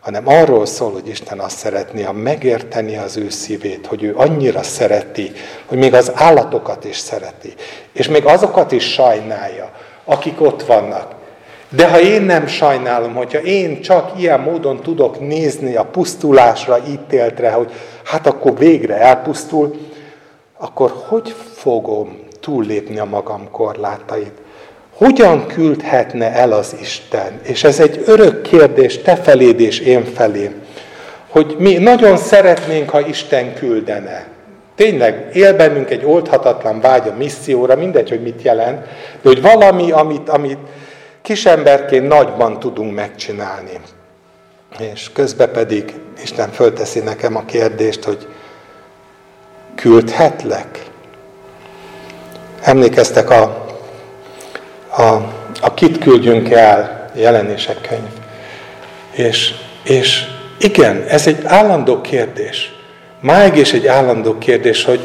[0.00, 4.62] hanem arról szól, hogy Isten azt szeretné, ha megérteni az ő szívét, hogy ő annyira
[4.62, 5.32] szereti,
[5.66, 7.54] hogy még az állatokat is szereti,
[7.92, 9.72] és még azokat is sajnálja,
[10.08, 11.14] akik ott vannak.
[11.68, 17.50] De ha én nem sajnálom, hogyha én csak ilyen módon tudok nézni a pusztulásra, ítéltre,
[17.50, 17.72] hogy
[18.04, 19.76] hát akkor végre elpusztul,
[20.58, 24.32] akkor hogy fogom túllépni a magam korlátait?
[24.96, 27.40] Hogyan küldhetne el az Isten?
[27.42, 30.54] És ez egy örök kérdés te feléd és én felém,
[31.28, 34.37] hogy mi nagyon szeretnénk, ha Isten küldene.
[34.78, 38.78] Tényleg él bennünk egy oldhatatlan vágy a misszióra, mindegy, hogy mit jelent,
[39.22, 40.58] de hogy valami, amit, amit
[41.22, 43.80] kisemberként nagyban tudunk megcsinálni.
[44.78, 48.26] És közben pedig Isten fölteszi nekem a kérdést, hogy
[49.74, 50.84] küldhetlek?
[52.60, 53.66] Emlékeztek a,
[54.96, 55.02] a,
[55.60, 58.12] a kit küldjünk el jelenések könyv.
[59.10, 60.24] És, és
[60.58, 62.77] igen, ez egy állandó kérdés.
[63.20, 65.00] Máig is egy állandó kérdés, hogy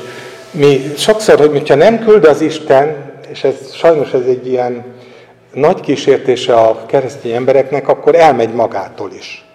[0.51, 4.83] mi sokszor, hogy hogyha nem küld az Isten, és ez sajnos ez egy ilyen
[5.53, 9.45] nagy kísértése a keresztény embereknek, akkor elmegy magától is.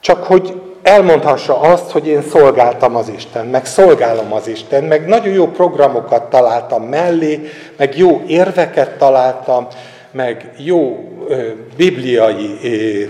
[0.00, 5.32] Csak hogy elmondhassa azt, hogy én szolgáltam az Isten, meg szolgálom az Isten, meg nagyon
[5.32, 7.40] jó programokat találtam mellé,
[7.76, 9.66] meg jó érveket találtam,
[10.10, 13.02] meg jó ö, bibliai, ö,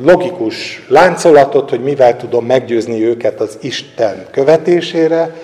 [0.00, 5.34] logikus láncolatot, hogy mivel tudom meggyőzni őket az Isten követésére,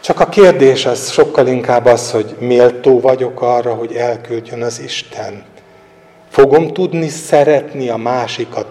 [0.00, 5.44] csak a kérdés az sokkal inkább az, hogy méltó vagyok arra, hogy elküldjön az Isten.
[6.30, 8.66] Fogom tudni szeretni a másikat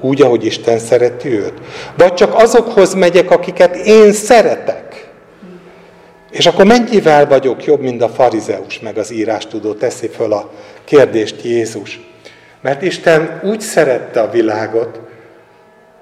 [0.00, 1.52] úgy, ahogy Isten szereti őt?
[1.96, 5.10] Vagy csak azokhoz megyek, akiket én szeretek?
[6.30, 10.50] És akkor mennyivel vagyok jobb, mint a farizeus, meg az írástudó teszi föl a
[10.84, 12.11] kérdést Jézus.
[12.62, 15.00] Mert Isten úgy szerette a világot,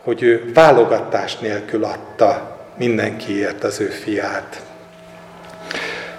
[0.05, 4.63] hogy ő válogatás nélkül adta mindenkiért az ő fiát.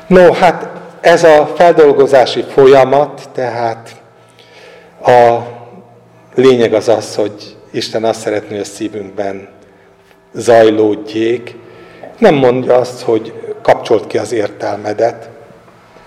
[0.07, 0.67] No, hát
[1.01, 4.01] ez a feldolgozási folyamat, tehát
[5.05, 5.39] a
[6.35, 9.49] lényeg az az, hogy Isten azt szeretné, hogy a szívünkben
[10.33, 11.55] zajlódjék.
[12.17, 15.29] Nem mondja azt, hogy kapcsolt ki az értelmedet,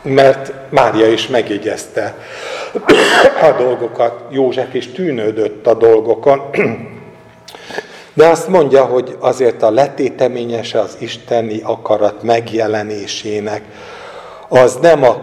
[0.05, 2.17] mert Mária is megjegyezte
[3.43, 6.41] a dolgokat, József is tűnődött a dolgokon,
[8.15, 13.63] de azt mondja, hogy azért a letéteményese az isteni akarat megjelenésének,
[14.49, 15.23] az nem a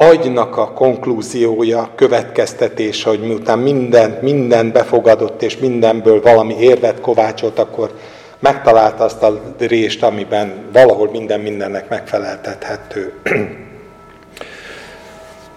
[0.00, 7.90] agynak a konklúziója, következtetése, hogy miután mindent, mindent befogadott, és mindenből valami érvet kovácsolt, akkor
[8.38, 13.12] megtalálta azt a rést, amiben valahol minden mindennek megfeleltethető.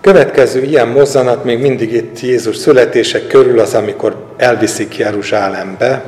[0.02, 6.04] Következő ilyen mozzanat még mindig itt Jézus születése körül az, amikor elviszik Jeruzsálembe,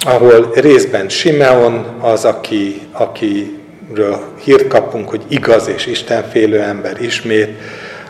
[0.00, 3.58] ahol részben Simeon az, aki, aki
[3.94, 7.48] ről hírt kapunk, hogy igaz és istenfélő ember ismét,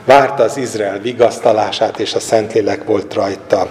[0.04, 3.68] várta az Izrael vigasztalását, és a Szentlélek volt rajta.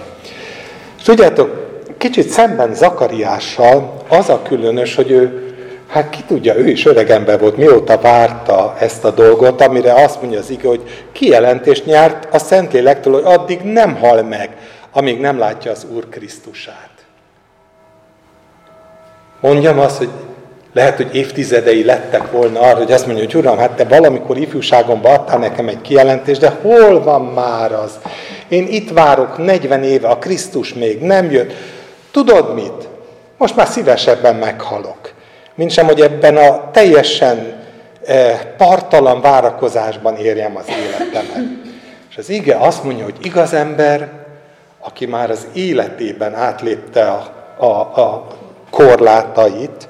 [0.98, 5.49] És tudjátok, kicsit szemben Zakariással az a különös, hogy ő,
[5.90, 10.20] hát ki tudja, ő is öreg ember volt, mióta várta ezt a dolgot, amire azt
[10.20, 10.82] mondja az ige, hogy
[11.12, 14.56] kijelentést nyert a Szentlélektől, hogy addig nem hal meg,
[14.92, 16.90] amíg nem látja az Úr Krisztusát.
[19.40, 20.08] Mondjam azt, hogy
[20.72, 25.14] lehet, hogy évtizedei lettek volna arra, hogy azt mondja, hogy Uram, hát te valamikor ifjúságomban
[25.14, 27.98] adtál nekem egy kijelentést, de hol van már az?
[28.48, 31.52] Én itt várok 40 éve, a Krisztus még nem jött.
[32.10, 32.88] Tudod mit?
[33.36, 35.18] Most már szívesebben meghalok.
[35.60, 37.62] Mint sem, hogy ebben a teljesen
[38.04, 41.48] eh, partalan várakozásban érjem az életemet.
[42.10, 44.10] És az ige azt mondja, hogy igaz ember,
[44.78, 47.32] aki már az életében átlépte a,
[47.64, 48.26] a, a
[48.70, 49.88] korlátait,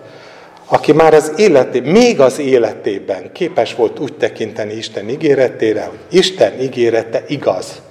[0.66, 6.60] aki már az életében, még az életében képes volt úgy tekinteni Isten ígéretére, hogy Isten
[6.60, 7.82] ígérete igaz.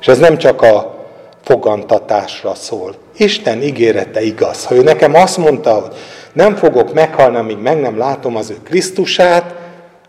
[0.00, 1.04] És ez nem csak a
[1.44, 2.94] fogantatásra szól.
[3.16, 4.64] Isten ígérete igaz.
[4.64, 5.96] Ha ő nekem azt mondta, hogy
[6.34, 9.54] nem fogok meghalni, amíg meg nem látom az ő Krisztusát,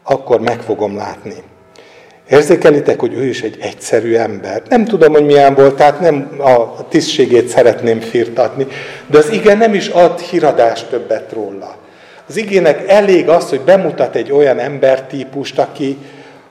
[0.03, 1.33] akkor meg fogom látni.
[2.29, 4.61] Érzékelitek, hogy ő is egy egyszerű ember.
[4.69, 8.67] Nem tudom, hogy milyen volt, tehát nem a tisztségét szeretném firtatni,
[9.07, 11.75] de az igen nem is ad híradást többet róla.
[12.27, 15.97] Az igének elég az, hogy bemutat egy olyan embertípust, aki,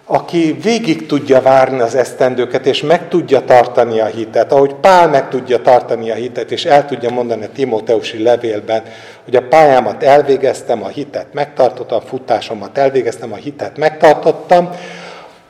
[0.06, 5.28] aki végig tudja várni az esztendőket, és meg tudja tartani a hitet, ahogy Pál meg
[5.28, 8.82] tudja tartani a hitet, és el tudja mondani a Timóteusi levélben,
[9.24, 14.70] hogy a pályámat elvégeztem, a hitet megtartottam, a futásomat elvégeztem, a hitet megtartottam,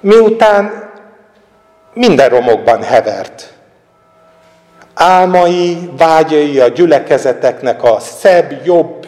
[0.00, 0.90] miután
[1.94, 3.52] minden romokban hevert.
[4.94, 9.07] Álmai, vágyai a gyülekezeteknek a szebb, jobb,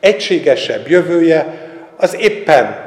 [0.00, 1.46] egységesebb jövője,
[1.96, 2.85] az éppen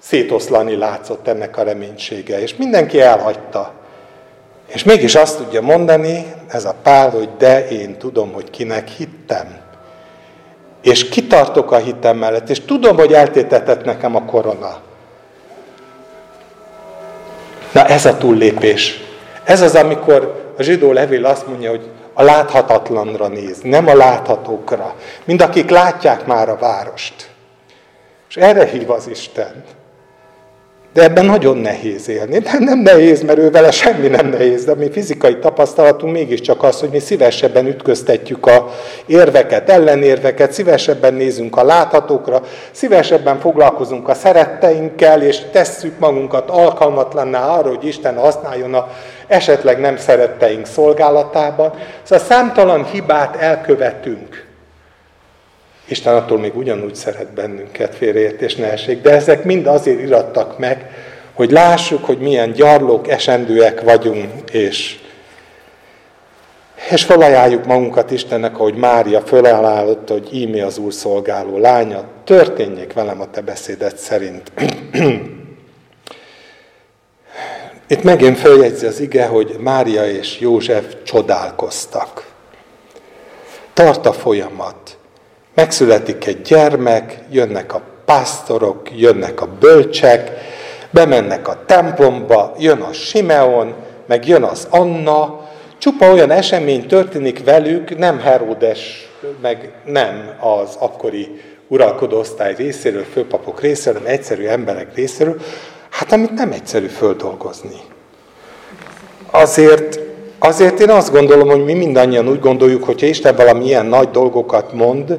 [0.00, 3.72] szétoszlani látszott ennek a reménysége, és mindenki elhagyta.
[4.66, 9.56] És mégis azt tudja mondani, ez a pál, hogy de én tudom, hogy kinek hittem.
[10.82, 14.80] És kitartok a hitem mellett, és tudom, hogy eltétetett nekem a korona.
[17.72, 19.00] Na ez a túllépés.
[19.44, 24.94] Ez az, amikor a zsidó levél azt mondja, hogy a láthatatlanra néz, nem a láthatókra.
[25.24, 27.28] Mind akik látják már a várost.
[28.28, 29.64] És erre hív az Isten.
[30.98, 32.38] De ebben nagyon nehéz élni.
[32.38, 36.80] De nem nehéz, mert ő vele semmi nem nehéz, de mi fizikai tapasztalatunk mégiscsak az,
[36.80, 38.70] hogy mi szívesebben ütköztetjük a
[39.06, 47.68] érveket, ellenérveket, szívesebben nézünk a láthatókra, szívesebben foglalkozunk a szeretteinkkel, és tesszük magunkat alkalmatlanná arra,
[47.68, 48.88] hogy Isten használjon a
[49.26, 51.72] esetleg nem szeretteink szolgálatában.
[52.02, 54.47] Szóval számtalan hibát elkövetünk.
[55.88, 60.90] Isten attól még ugyanúgy szeret bennünket, félreértés ne essék, de ezek mind azért irattak meg,
[61.32, 64.98] hogy lássuk, hogy milyen gyarlók, esendőek vagyunk, és,
[66.90, 73.20] és felajánljuk magunkat Istennek, ahogy Mária felajánlott, hogy ímé az Úr szolgáló lánya, történjék velem
[73.20, 74.52] a te beszédet szerint.
[77.90, 82.32] Itt megint feljegyzi az ige, hogy Mária és József csodálkoztak.
[83.72, 84.97] Tart a folyamat.
[85.58, 90.30] Megszületik egy gyermek, jönnek a pásztorok, jönnek a bölcsek,
[90.90, 93.74] bemennek a templomba, jön a Simeon,
[94.06, 95.48] meg jön az Anna,
[95.78, 99.08] csupa olyan esemény történik velük, nem Heródes,
[99.42, 105.36] meg nem az akkori uralkodó osztály részéről, főpapok részéről, hanem egyszerű emberek részéről,
[105.90, 107.80] hát amit nem egyszerű földolgozni.
[109.30, 110.00] Azért,
[110.38, 114.72] azért én azt gondolom, hogy mi mindannyian úgy gondoljuk, hogyha Isten valami ilyen nagy dolgokat
[114.72, 115.18] mond,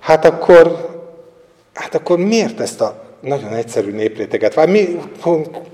[0.00, 0.88] hát akkor,
[1.74, 4.54] hát akkor miért ezt a nagyon egyszerű népréteget?
[4.54, 5.00] Vagy mi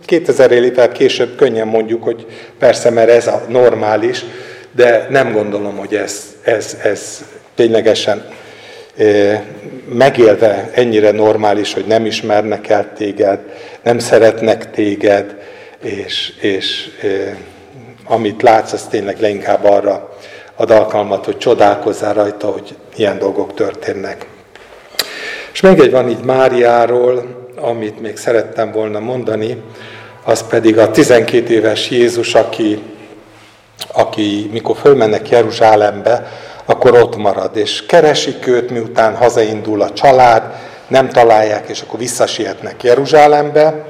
[0.05, 2.27] 2000 évvel később könnyen mondjuk, hogy
[2.59, 4.24] persze, mert ez a normális,
[4.72, 7.24] de nem gondolom, hogy ez, ez, ez
[7.55, 8.29] ténylegesen
[8.97, 9.45] e,
[9.89, 13.41] megélve ennyire normális, hogy nem ismernek el téged,
[13.83, 15.37] nem szeretnek téged,
[15.83, 16.89] és, és
[18.05, 20.16] amit látsz, az tényleg leginkább arra
[20.57, 24.26] ad alkalmat, hogy csodálkozzál rajta, hogy ilyen dolgok történnek.
[25.52, 27.24] És még egy van így Máriáról,
[27.61, 29.62] amit még szerettem volna mondani,
[30.24, 32.82] az pedig a 12 éves Jézus, aki,
[33.92, 36.26] aki mikor fölmennek Jeruzsálembe,
[36.64, 40.42] akkor ott marad, és keresik őt, miután hazaindul a család,
[40.88, 43.86] nem találják, és akkor visszasietnek Jeruzsálembe,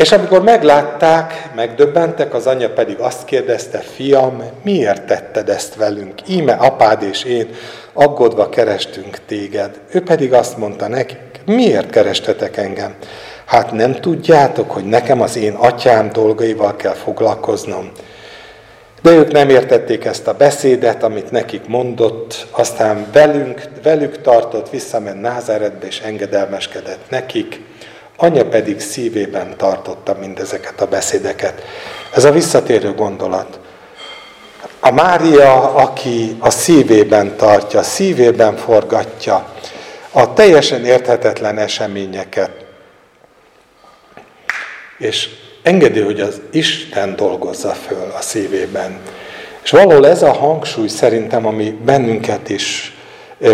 [0.00, 6.28] és amikor meglátták, megdöbbentek, az anya pedig azt kérdezte, fiam, miért tetted ezt velünk?
[6.28, 7.48] Íme apád és én
[7.92, 9.80] aggódva kerestünk téged.
[9.92, 12.94] Ő pedig azt mondta nekik, miért kerestetek engem?
[13.44, 17.90] Hát nem tudjátok, hogy nekem az én atyám dolgaival kell foglalkoznom.
[19.02, 25.20] De ők nem értették ezt a beszédet, amit nekik mondott, aztán velünk, velük tartott, visszament
[25.20, 27.69] Názáretbe és engedelmeskedett nekik.
[28.22, 31.62] Anya pedig szívében tartotta mindezeket a beszédeket.
[32.14, 33.58] Ez a visszatérő gondolat.
[34.80, 39.54] A Mária, aki a szívében tartja, szívében forgatja
[40.10, 42.50] a teljesen érthetetlen eseményeket,
[44.98, 45.28] és
[45.62, 49.00] engedi, hogy az Isten dolgozza föl a szívében.
[49.62, 52.96] És valahol ez a hangsúly szerintem, ami bennünket is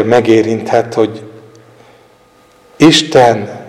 [0.04, 1.22] megérinthet, hogy
[2.76, 3.65] Isten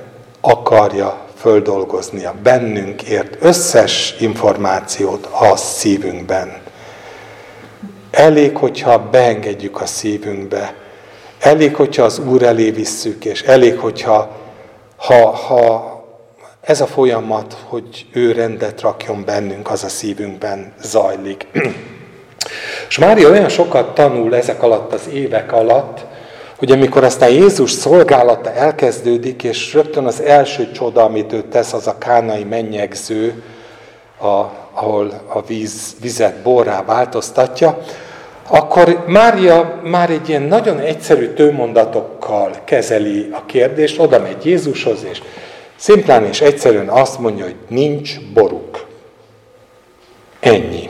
[0.47, 6.61] akarja földolgozni a bennünk ért összes információt a szívünkben.
[8.11, 10.73] Elég, hogyha beengedjük a szívünkbe,
[11.39, 14.35] elég, hogyha az Úr elé visszük, és elég, hogyha
[14.95, 15.95] ha, ha
[16.61, 21.47] ez a folyamat, hogy ő rendet rakjon bennünk, az a szívünkben zajlik.
[22.89, 26.05] És Mária olyan sokat tanul ezek alatt az évek alatt,
[26.57, 31.87] hogy amikor aztán Jézus szolgálata elkezdődik, és rögtön az első csoda, amit ő tesz, az
[31.87, 33.43] a kánai mennyegző,
[34.21, 34.43] a,
[34.73, 37.77] ahol a víz, vizet borrá változtatja,
[38.47, 45.21] akkor Mária már egy ilyen nagyon egyszerű tőmondatokkal kezeli a kérdést, oda megy Jézushoz, és
[45.75, 48.85] Szimplán és egyszerűen azt mondja, hogy nincs boruk.
[50.39, 50.89] Ennyi.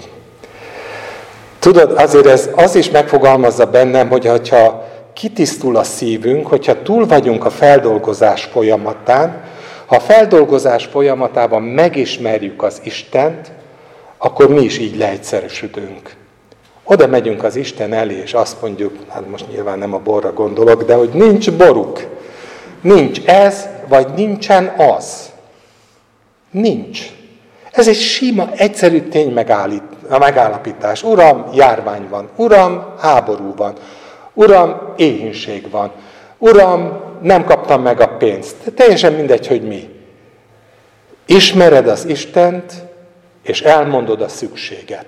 [1.59, 4.87] Tudod, azért ez az is megfogalmazza bennem, hogy ha
[5.17, 9.43] kitisztul a szívünk, hogyha túl vagyunk a feldolgozás folyamatán,
[9.85, 13.51] ha a feldolgozás folyamatában megismerjük az Istent,
[14.17, 16.15] akkor mi is így leegyszerűsödünk.
[16.83, 20.83] Oda megyünk az Isten elé, és azt mondjuk, hát most nyilván nem a borra gondolok,
[20.83, 22.07] de hogy nincs boruk.
[22.81, 25.29] Nincs ez, vagy nincsen az.
[26.51, 27.01] Nincs.
[27.71, 31.03] Ez egy sima, egyszerű tény megállít, megállapítás.
[31.03, 32.29] Uram, járvány van.
[32.35, 33.73] Uram, háború van.
[34.37, 35.91] Uram, éhínség van.
[36.37, 38.55] Uram, nem kaptam meg a pénzt.
[38.75, 39.89] Teljesen mindegy, hogy mi.
[41.25, 42.73] Ismered az Istent,
[43.43, 45.05] és elmondod a szükséget.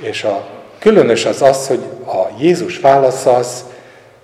[0.00, 0.46] És a
[0.78, 3.64] különös az az, hogy a Jézus válasz az,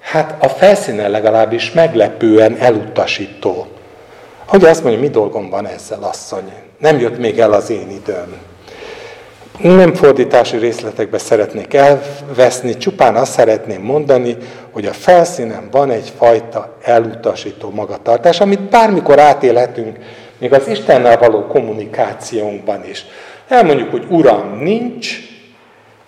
[0.01, 3.66] hát a felszínen legalábbis meglepően elutasító.
[4.46, 6.53] Hogy azt mondja, mi dolgom van ezzel, asszony?
[6.78, 8.36] Nem jött még el az én időm.
[9.63, 14.37] Nem fordítási részletekbe szeretnék elveszni, csupán azt szeretném mondani,
[14.71, 19.99] hogy a felszínen van egyfajta elutasító magatartás, amit bármikor átélhetünk,
[20.39, 23.05] még az Istennel való kommunikációnkban is.
[23.49, 25.19] Elmondjuk, hogy Uram, nincs,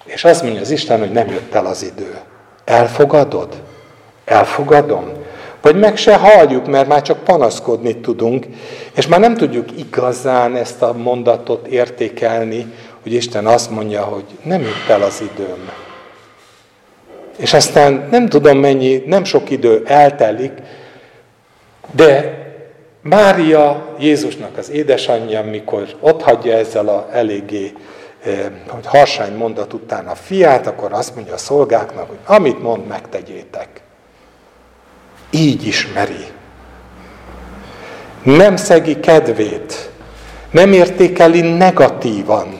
[0.04, 2.14] és azt mondja az Isten, hogy nem jött el az idő.
[2.64, 3.62] Elfogadod?
[4.24, 5.10] Elfogadom?
[5.60, 8.46] Vagy meg se halljuk, mert már csak panaszkodni tudunk,
[8.94, 12.66] és már nem tudjuk igazán ezt a mondatot értékelni,
[13.02, 15.70] hogy Isten azt mondja, hogy nem jött el az időm.
[17.36, 20.52] És aztán nem tudom mennyi, nem sok idő eltelik,
[21.92, 22.38] de
[23.02, 27.72] Mária, Jézusnak az édesanyja, mikor ott hagyja ezzel a eléggé
[28.24, 32.86] eh, hogy harsány mondat után a fiát, akkor azt mondja a szolgáknak, hogy amit mond,
[32.86, 33.68] megtegyétek.
[35.30, 36.24] Így ismeri.
[38.22, 39.90] Nem szegi kedvét,
[40.50, 42.59] nem értékeli negatívan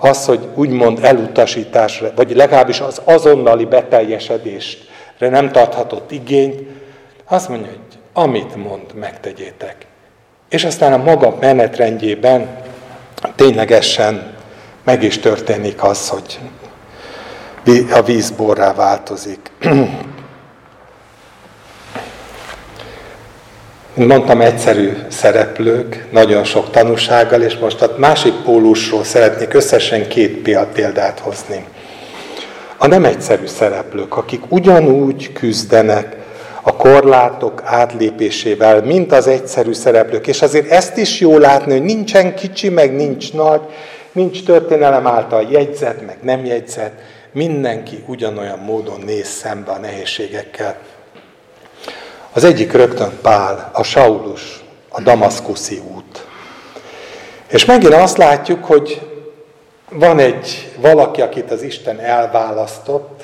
[0.00, 6.68] az, hogy úgymond elutasításra, vagy legalábbis az azonnali beteljesedésre nem tarthatott igényt,
[7.28, 9.76] azt mondja, hogy amit mond, megtegyétek.
[10.48, 12.62] És aztán a maga menetrendjében
[13.34, 14.34] ténylegesen
[14.84, 16.38] meg is történik az, hogy
[17.92, 19.50] a víz borrá változik.
[23.94, 30.36] mondtam, egyszerű szereplők, nagyon sok tanúsággal, és most a másik pólusról szeretnék összesen két
[30.72, 31.64] példát hozni.
[32.76, 36.16] A nem egyszerű szereplők, akik ugyanúgy küzdenek
[36.62, 40.26] a korlátok átlépésével, mint az egyszerű szereplők.
[40.26, 43.60] És azért ezt is jó látni, hogy nincsen kicsi, meg nincs nagy,
[44.12, 46.92] nincs történelem által jegyzet, meg nem jegyzet.
[47.32, 50.76] Mindenki ugyanolyan módon néz szembe a nehézségekkel.
[52.32, 56.26] Az egyik rögtön Pál, a Saulus, a damaszkuszi út.
[57.48, 59.00] És megint azt látjuk, hogy
[59.90, 63.22] van egy valaki, akit az Isten elválasztott,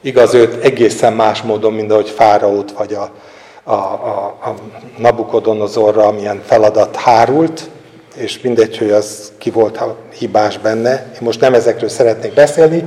[0.00, 3.10] igaz, őt egészen más módon, mint ahogy Fáraót vagy a,
[3.62, 4.54] a, a, a
[4.96, 7.68] Nabukodonozorra, amilyen feladat hárult,
[8.14, 9.82] és mindegy, hogy az ki volt
[10.18, 10.90] hibás benne.
[10.90, 12.84] Én most nem ezekről szeretnék beszélni.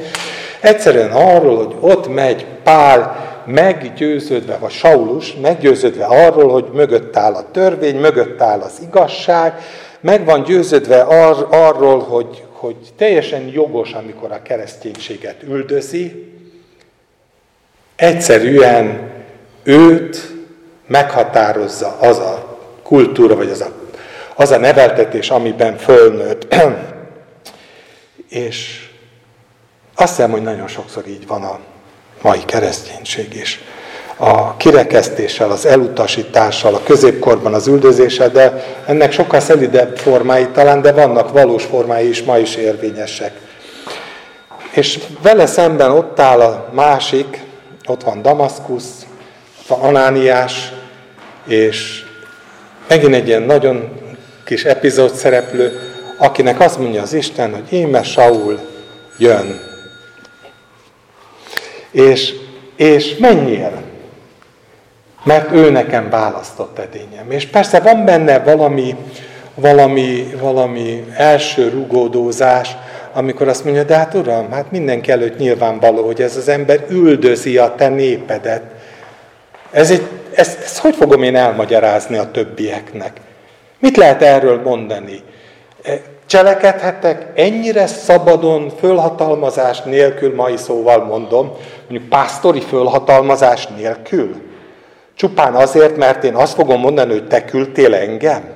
[0.60, 7.52] Egyszerűen arról, hogy ott megy Pál meggyőződve, vagy Saulus meggyőződve arról, hogy mögött áll a
[7.52, 9.54] törvény, mögött áll az igazság,
[10.00, 16.34] meg van győződve ar- arról, hogy, hogy teljesen jogos, amikor a kereszténységet üldözi,
[17.96, 19.12] egyszerűen
[19.64, 20.18] őt
[20.88, 23.72] meghatározza az a kultúra, vagy az a,
[24.36, 26.56] az a neveltetés, amiben fölnőtt.
[28.30, 28.88] És
[29.96, 31.60] azt hiszem, hogy nagyon sokszor így van a
[32.22, 33.62] mai kereszténység is.
[34.18, 40.92] A kirekesztéssel, az elutasítással, a középkorban az üldözéssel, de ennek sokkal szelidebb formái talán, de
[40.92, 43.32] vannak valós formái is ma is érvényesek.
[44.72, 47.44] És vele szemben ott áll a másik,
[47.86, 49.06] ott van Damaszkusz,
[49.68, 50.72] ott Anániás,
[51.48, 52.04] és
[52.88, 53.90] megint egy ilyen nagyon
[54.44, 55.80] kis epizód szereplő,
[56.18, 58.60] akinek azt mondja az Isten, hogy íme Saul
[59.18, 59.67] jön,
[61.98, 62.34] és,
[62.76, 63.82] és menjél,
[65.24, 67.32] mert ő nekem választott edényem.
[67.32, 68.96] És persze van benne valami,
[69.56, 72.76] valami, valami első rugódózás,
[73.14, 77.58] amikor azt mondja, de hát uram, hát mindenki előtt nyilvánvaló, hogy ez az ember üldözi
[77.58, 78.64] a te népedet.
[79.72, 83.12] Ez egy, ezt, ezt hogy fogom én elmagyarázni a többieknek?
[83.80, 85.22] Mit lehet erről mondani?
[86.28, 91.52] Cselekedhetek ennyire szabadon, fölhatalmazás nélkül, mai szóval mondom,
[91.90, 94.36] mondjuk pásztori fölhatalmazás nélkül?
[95.16, 98.56] Csupán azért, mert én azt fogom mondani, hogy te küldtél engem?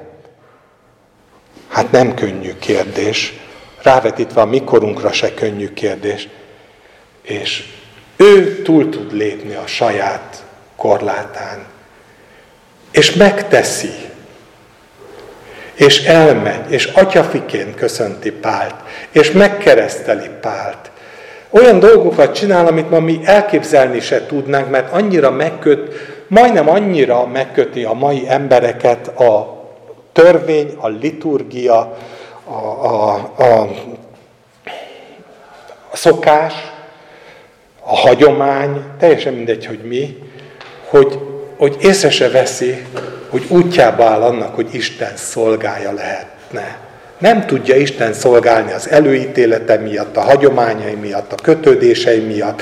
[1.68, 3.40] Hát nem könnyű kérdés.
[3.82, 6.30] Rávetítve a mikorunkra se könnyű kérdés.
[7.22, 7.64] És
[8.16, 10.44] ő túl tud lépni a saját
[10.76, 11.66] korlátán.
[12.92, 14.11] És megteszi.
[15.82, 18.76] És elmegy, és atyafiként köszönti Pált,
[19.12, 20.92] és megkereszteli Pált.
[21.50, 25.94] Olyan dolgokat csinál, amit ma mi elképzelni se tudnánk, mert annyira megköt,
[26.28, 29.62] majdnem annyira megköti a mai embereket a
[30.12, 31.98] törvény, a liturgia,
[32.44, 32.54] a,
[32.86, 33.62] a, a,
[35.92, 36.54] a szokás,
[37.84, 40.18] a hagyomány, teljesen mindegy, hogy mi,
[40.90, 41.31] hogy,
[41.62, 42.86] hogy észre se veszi,
[43.30, 46.78] hogy útjába áll annak, hogy Isten szolgája lehetne.
[47.18, 52.62] Nem tudja Isten szolgálni az előítélete miatt, a hagyományai miatt, a kötődései miatt,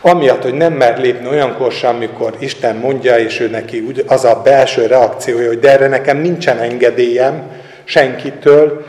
[0.00, 4.40] amiatt, hogy nem mer lépni olyankor sem, amikor Isten mondja, és ő neki az a
[4.44, 7.42] belső reakciója, hogy de erre nekem nincsen engedélyem
[7.84, 8.84] senkitől.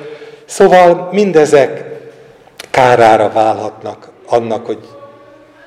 [0.46, 1.84] Szóval mindezek
[2.72, 4.80] kárára válhatnak annak, hogy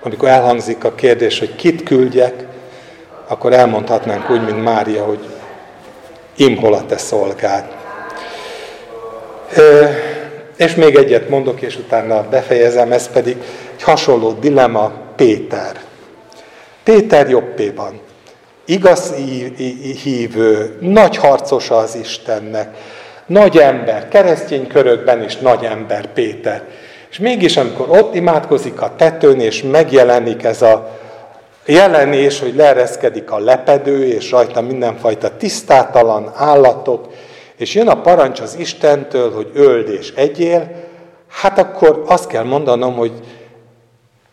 [0.02, 2.45] amikor elhangzik a kérdés, hogy kit küldjek,
[3.28, 5.26] akkor elmondhatnánk úgy, mint Mária, hogy
[6.36, 7.64] imhol a te szolgád.
[10.56, 13.36] És még egyet mondok, és utána befejezem, ez pedig
[13.74, 15.76] egy hasonló dilema Péter.
[16.82, 18.00] Péter jobbéban.
[18.64, 19.14] Igaz
[20.02, 22.76] hívő, nagy harcosa az Istennek,
[23.26, 26.62] nagy ember, keresztény körökben is nagy ember Péter.
[27.10, 30.98] És mégis, amikor ott imádkozik a tetőn, és megjelenik ez a
[31.66, 37.08] jelenés, hogy leereszkedik a lepedő, és rajta mindenfajta tisztátalan állatok,
[37.56, 40.70] és jön a parancs az Istentől, hogy öld és egyél,
[41.28, 43.12] hát akkor azt kell mondanom, hogy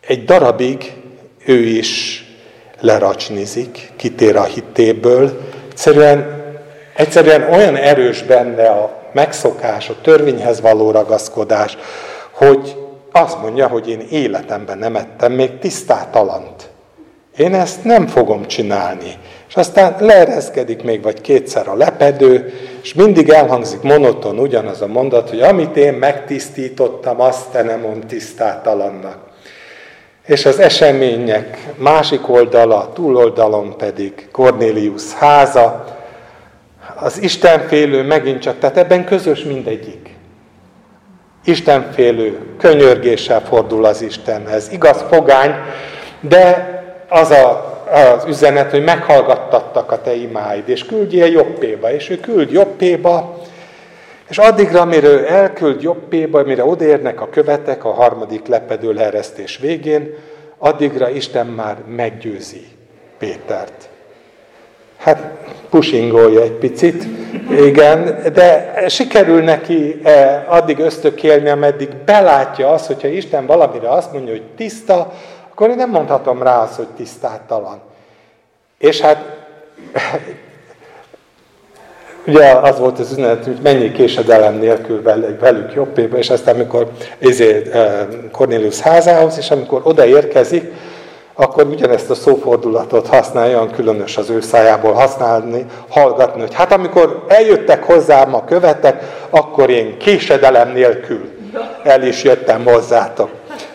[0.07, 0.93] egy darabig
[1.45, 2.23] ő is
[2.79, 5.39] leracsnizik, kitér a hitéből.
[5.71, 6.43] Egyszerűen,
[6.95, 11.77] egyszerűen olyan erős benne a megszokás, a törvényhez való ragaszkodás,
[12.31, 12.75] hogy
[13.11, 16.69] azt mondja, hogy én életemben nem ettem még tisztátalant.
[17.37, 19.13] Én ezt nem fogom csinálni.
[19.47, 25.29] És aztán leereszkedik még vagy kétszer a lepedő, és mindig elhangzik monoton ugyanaz a mondat,
[25.29, 29.17] hogy amit én megtisztítottam, azt te nem mond tisztátalannak.
[30.25, 35.85] És az események másik oldala, túloldalon pedig Cornélius háza,
[36.95, 40.15] az Istenfélő megint csak, tehát ebben közös mindegyik.
[41.45, 44.71] Istenfélő, könyörgéssel fordul az Istenhez.
[44.71, 45.53] Igaz, fogány,
[46.19, 46.82] de
[47.13, 52.51] az a, az üzenet, hogy meghallgattattak a te imáid, és küldjél jobbéba, és ő küld
[52.51, 53.41] jobbéba,
[54.29, 60.15] és addigra, mire ő elküld jobbéba, mire odaérnek a követek a harmadik lepedő leeresztés végén,
[60.57, 62.67] addigra Isten már meggyőzi
[63.17, 63.89] Pétert.
[64.97, 65.31] Hát
[65.69, 67.03] pushingolja egy picit,
[67.65, 74.31] igen, de sikerül neki eh, addig ösztökélni, ameddig belátja azt, hogyha Isten valamire azt mondja,
[74.31, 75.13] hogy tiszta,
[75.53, 77.79] akkor én nem mondhatom rá azt, hogy tisztátalan.
[78.77, 79.25] És hát
[82.27, 85.01] ugye az volt az üzenet, hogy mennyi késedelem nélkül
[85.39, 90.73] velük jobbéba, és aztán amikor izé, eh, Cornelius házához, és amikor odaérkezik,
[91.33, 97.25] akkor ugyanezt a szófordulatot használja, olyan különös az ő szájából használni, hallgatni, hogy hát amikor
[97.27, 101.31] eljöttek hozzám a követek, akkor én késedelem nélkül
[101.83, 103.29] el is jöttem hozzátok.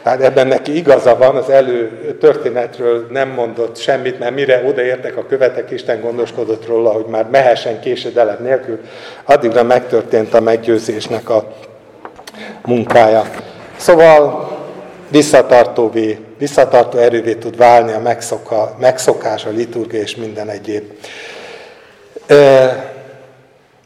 [0.05, 5.26] Hát ebben neki igaza van, az elő történetről nem mondott semmit, mert mire odaértek a
[5.26, 8.81] követek, Isten gondoskodott róla, hogy már mehessen késedelem nélkül,
[9.24, 11.53] addigra megtörtént a meggyőzésnek a
[12.64, 13.24] munkája.
[13.76, 14.57] Szóval
[15.09, 20.85] visszatartóvé, visszatartó erővé tud válni a megszoka, megszokás, a liturgia és minden egyéb.
[22.26, 22.93] E,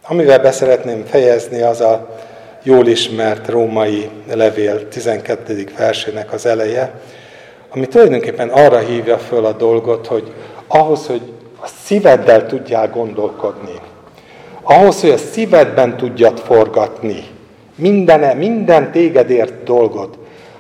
[0.09, 2.17] amivel beszeretném fejezni, az a
[2.63, 5.69] jól ismert római levél 12.
[5.79, 7.01] versének az eleje,
[7.75, 10.33] ami tulajdonképpen arra hívja föl a dolgot, hogy
[10.67, 11.23] ahhoz, hogy
[11.61, 13.75] a szíveddel tudjál gondolkodni,
[14.63, 17.25] ahhoz, hogy a szívedben tudjad forgatni
[17.75, 20.19] minden, minden téged ért dolgot,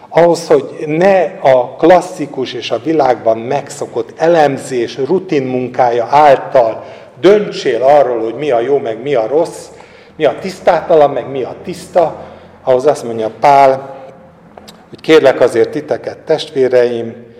[0.08, 6.84] ahhoz, hogy ne a klasszikus és a világban megszokott elemzés, rutin munkája által
[7.20, 9.66] döntsél arról, hogy mi a jó, meg mi a rossz,
[10.16, 12.24] mi a tisztátalan, meg mi a tiszta,
[12.62, 14.00] ahhoz azt mondja Pál,
[14.88, 17.30] hogy kérlek azért titeket, testvéreim,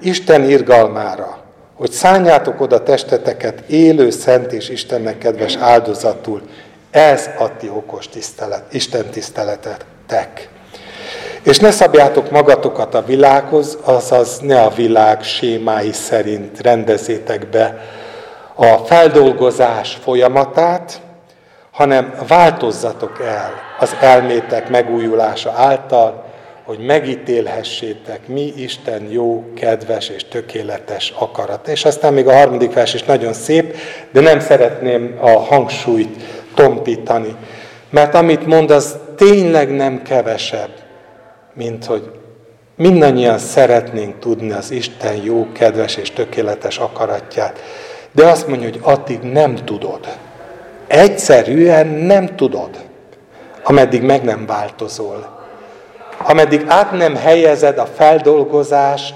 [0.00, 1.38] Isten irgalmára,
[1.74, 6.42] hogy szálljátok oda testeteket élő, szent és Istennek kedves áldozatul.
[6.90, 10.48] Ez a ti okos tisztelet, Isten tiszteletetek.
[11.42, 17.80] És ne szabjátok magatokat a világhoz, azaz ne a világ sémái szerint rendezétek be
[18.54, 21.00] a feldolgozás folyamatát,
[21.76, 26.24] hanem változzatok el az elmétek megújulása által,
[26.64, 31.70] hogy megítélhessétek, mi Isten jó, kedves és tökéletes akarata.
[31.70, 33.76] És aztán még a harmadik vers is nagyon szép,
[34.12, 36.22] de nem szeretném a hangsúlyt
[36.54, 37.36] tompítani.
[37.90, 40.70] Mert amit mond, az tényleg nem kevesebb,
[41.54, 42.10] mint hogy
[42.76, 47.62] mindannyian szeretnénk tudni az Isten jó, kedves és tökéletes akaratját.
[48.12, 50.08] De azt mondja, hogy addig nem tudod.
[50.86, 52.70] Egyszerűen nem tudod,
[53.62, 55.34] ameddig meg nem változol.
[56.18, 59.14] Ameddig át nem helyezed a feldolgozást,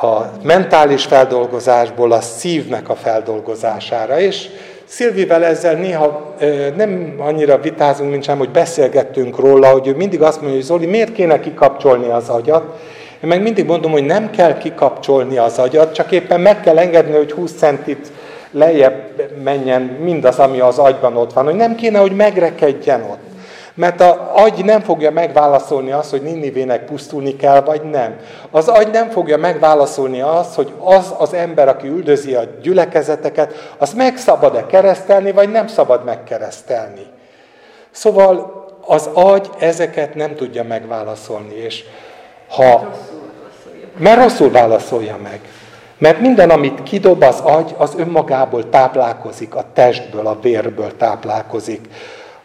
[0.00, 4.20] a mentális feldolgozásból a szívnek a feldolgozására.
[4.20, 4.48] És
[4.84, 6.34] Szilvivel ezzel néha
[6.76, 10.86] nem annyira vitázunk, mint sem, hogy beszélgettünk róla, hogy ő mindig azt mondja, hogy Zoli,
[10.86, 12.80] miért kéne kikapcsolni az agyat?
[13.22, 17.16] Én meg mindig mondom, hogy nem kell kikapcsolni az agyat, csak éppen meg kell engedni,
[17.16, 18.12] hogy 20 centit
[18.50, 23.24] lejjebb menjen mindaz, ami az agyban ott van, hogy nem kéne, hogy megrekedjen ott.
[23.74, 28.16] Mert az agy nem fogja megválaszolni azt, hogy Ninivének pusztulni kell, vagy nem.
[28.50, 33.94] Az agy nem fogja megválaszolni azt, hogy az az ember, aki üldözi a gyülekezeteket, azt
[33.94, 37.06] meg szabad-e keresztelni, vagy nem szabad megkeresztelni.
[37.90, 41.84] Szóval az agy ezeket nem tudja megválaszolni, és
[42.48, 42.90] ha...
[43.98, 45.40] Mert rosszul válaszolja meg.
[45.98, 51.80] Mert minden, amit kidob az agy, az önmagából táplálkozik, a testből, a vérből táplálkozik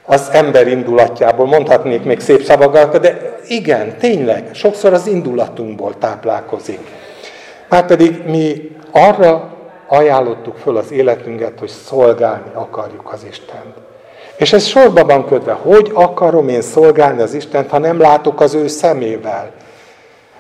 [0.06, 6.80] az ember indulatjából, mondhatnék még szép szavakat, de igen, tényleg, sokszor az indulatunkból táplálkozik.
[7.70, 13.76] Márpedig mi arra ajánlottuk föl az életünket, hogy szolgálni akarjuk az Istent.
[14.36, 18.54] És ez sorba van kötve, hogy akarom én szolgálni az Istent, ha nem látok az
[18.54, 19.52] ő szemével.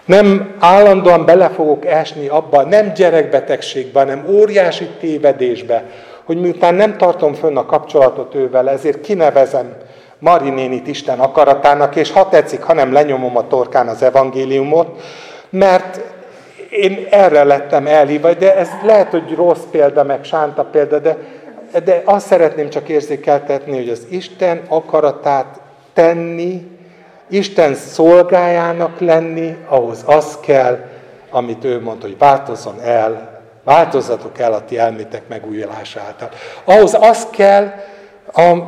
[0.05, 5.83] Nem állandóan bele fogok esni abba, nem gyerekbetegségbe, hanem óriási tévedésbe,
[6.23, 9.75] hogy miután nem tartom fönn a kapcsolatot ővel, ezért kinevezem
[10.19, 15.01] Mari nénit Isten akaratának, és ha tetszik, hanem lenyomom a torkán az evangéliumot,
[15.49, 15.99] mert
[16.69, 21.17] én erre lettem elhívva, de ez lehet, hogy rossz példa, meg sánta példa, de,
[21.83, 25.61] de azt szeretném csak érzékeltetni, hogy az Isten akaratát
[25.93, 26.67] tenni,
[27.31, 30.85] Isten szolgájának lenni, ahhoz az kell,
[31.29, 33.31] amit ő mondta, hogy változzon el
[33.63, 36.29] Változzatok el a ti elmétek megújulása által.
[36.63, 37.73] Ahhoz az kell,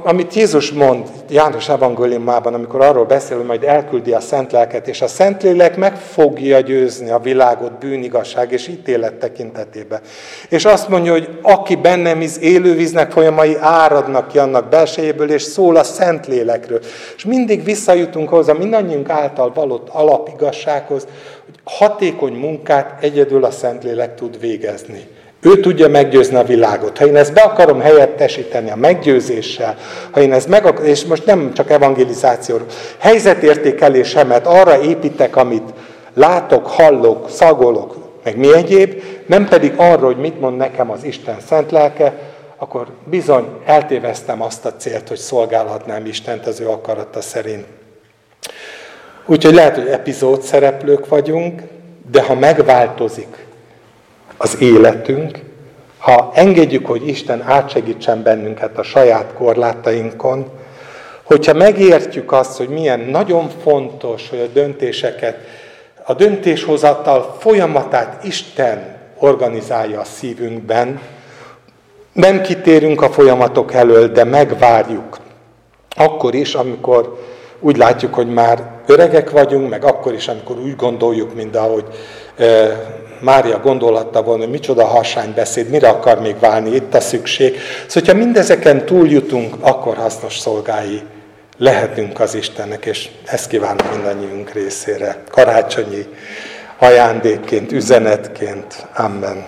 [0.04, 5.02] amit Jézus mond János evangéliumában, amikor arról beszél, hogy majd elküldi a Szent Lelket, és
[5.02, 10.02] a Szent Lélek meg fogja győzni a világot bűnigasság és ítélet tekintetében.
[10.50, 15.76] És azt mondja, hogy aki bennem íz élővíznek folyamai áradnak ki annak belsejéből, és szól
[15.76, 16.80] a Szent Lélekről.
[17.16, 21.08] És mindig visszajutunk hozzá mindannyiunk által valott alapigassághoz,
[21.46, 25.08] hogy hatékony munkát egyedül a Szentlélek tud végezni.
[25.44, 26.98] Ő tudja meggyőzni a világot.
[26.98, 29.78] Ha én ezt be akarom helyettesíteni a meggyőzéssel,
[30.12, 32.68] ha én ezt meg akarom, és most nem csak evangelizációról,
[32.98, 35.74] helyzetértékelésemet arra építek, amit
[36.14, 41.38] látok, hallok, szagolok, meg mi egyéb, nem pedig arra, hogy mit mond nekem az Isten
[41.48, 42.14] szent lelke,
[42.58, 47.66] akkor bizony eltéveztem azt a célt, hogy szolgálhatnám Istent az ő akarata szerint.
[49.26, 51.62] Úgyhogy lehet, hogy epizód szereplők vagyunk,
[52.12, 53.43] de ha megváltozik
[54.38, 55.40] az életünk,
[55.98, 60.52] ha engedjük, hogy Isten átsegítsen bennünket a saját korlátainkon,
[61.24, 65.38] hogyha megértjük azt, hogy milyen nagyon fontos, hogy a döntéseket,
[66.06, 71.00] a döntéshozattal folyamatát Isten organizálja a szívünkben,
[72.14, 75.20] nem kitérünk a folyamatok elől, de megvárjuk.
[75.96, 77.20] Akkor is, amikor
[77.60, 81.86] úgy látjuk, hogy már öregek vagyunk, meg akkor is, amikor úgy gondoljuk, mint ahogy
[82.38, 82.46] e,
[83.24, 85.02] Mária gondolatta volna, hogy micsoda
[85.36, 87.54] beszéd, mire akar még válni, itt a szükség.
[87.88, 91.02] Szóval, hogyha mindezeken túljutunk, akkor hasznos szolgái
[91.58, 95.24] lehetünk az Istennek, és ezt kívánom mindannyiunk részére.
[95.30, 96.06] Karácsonyi
[96.78, 98.88] ajándékként, üzenetként.
[98.96, 99.46] Amen.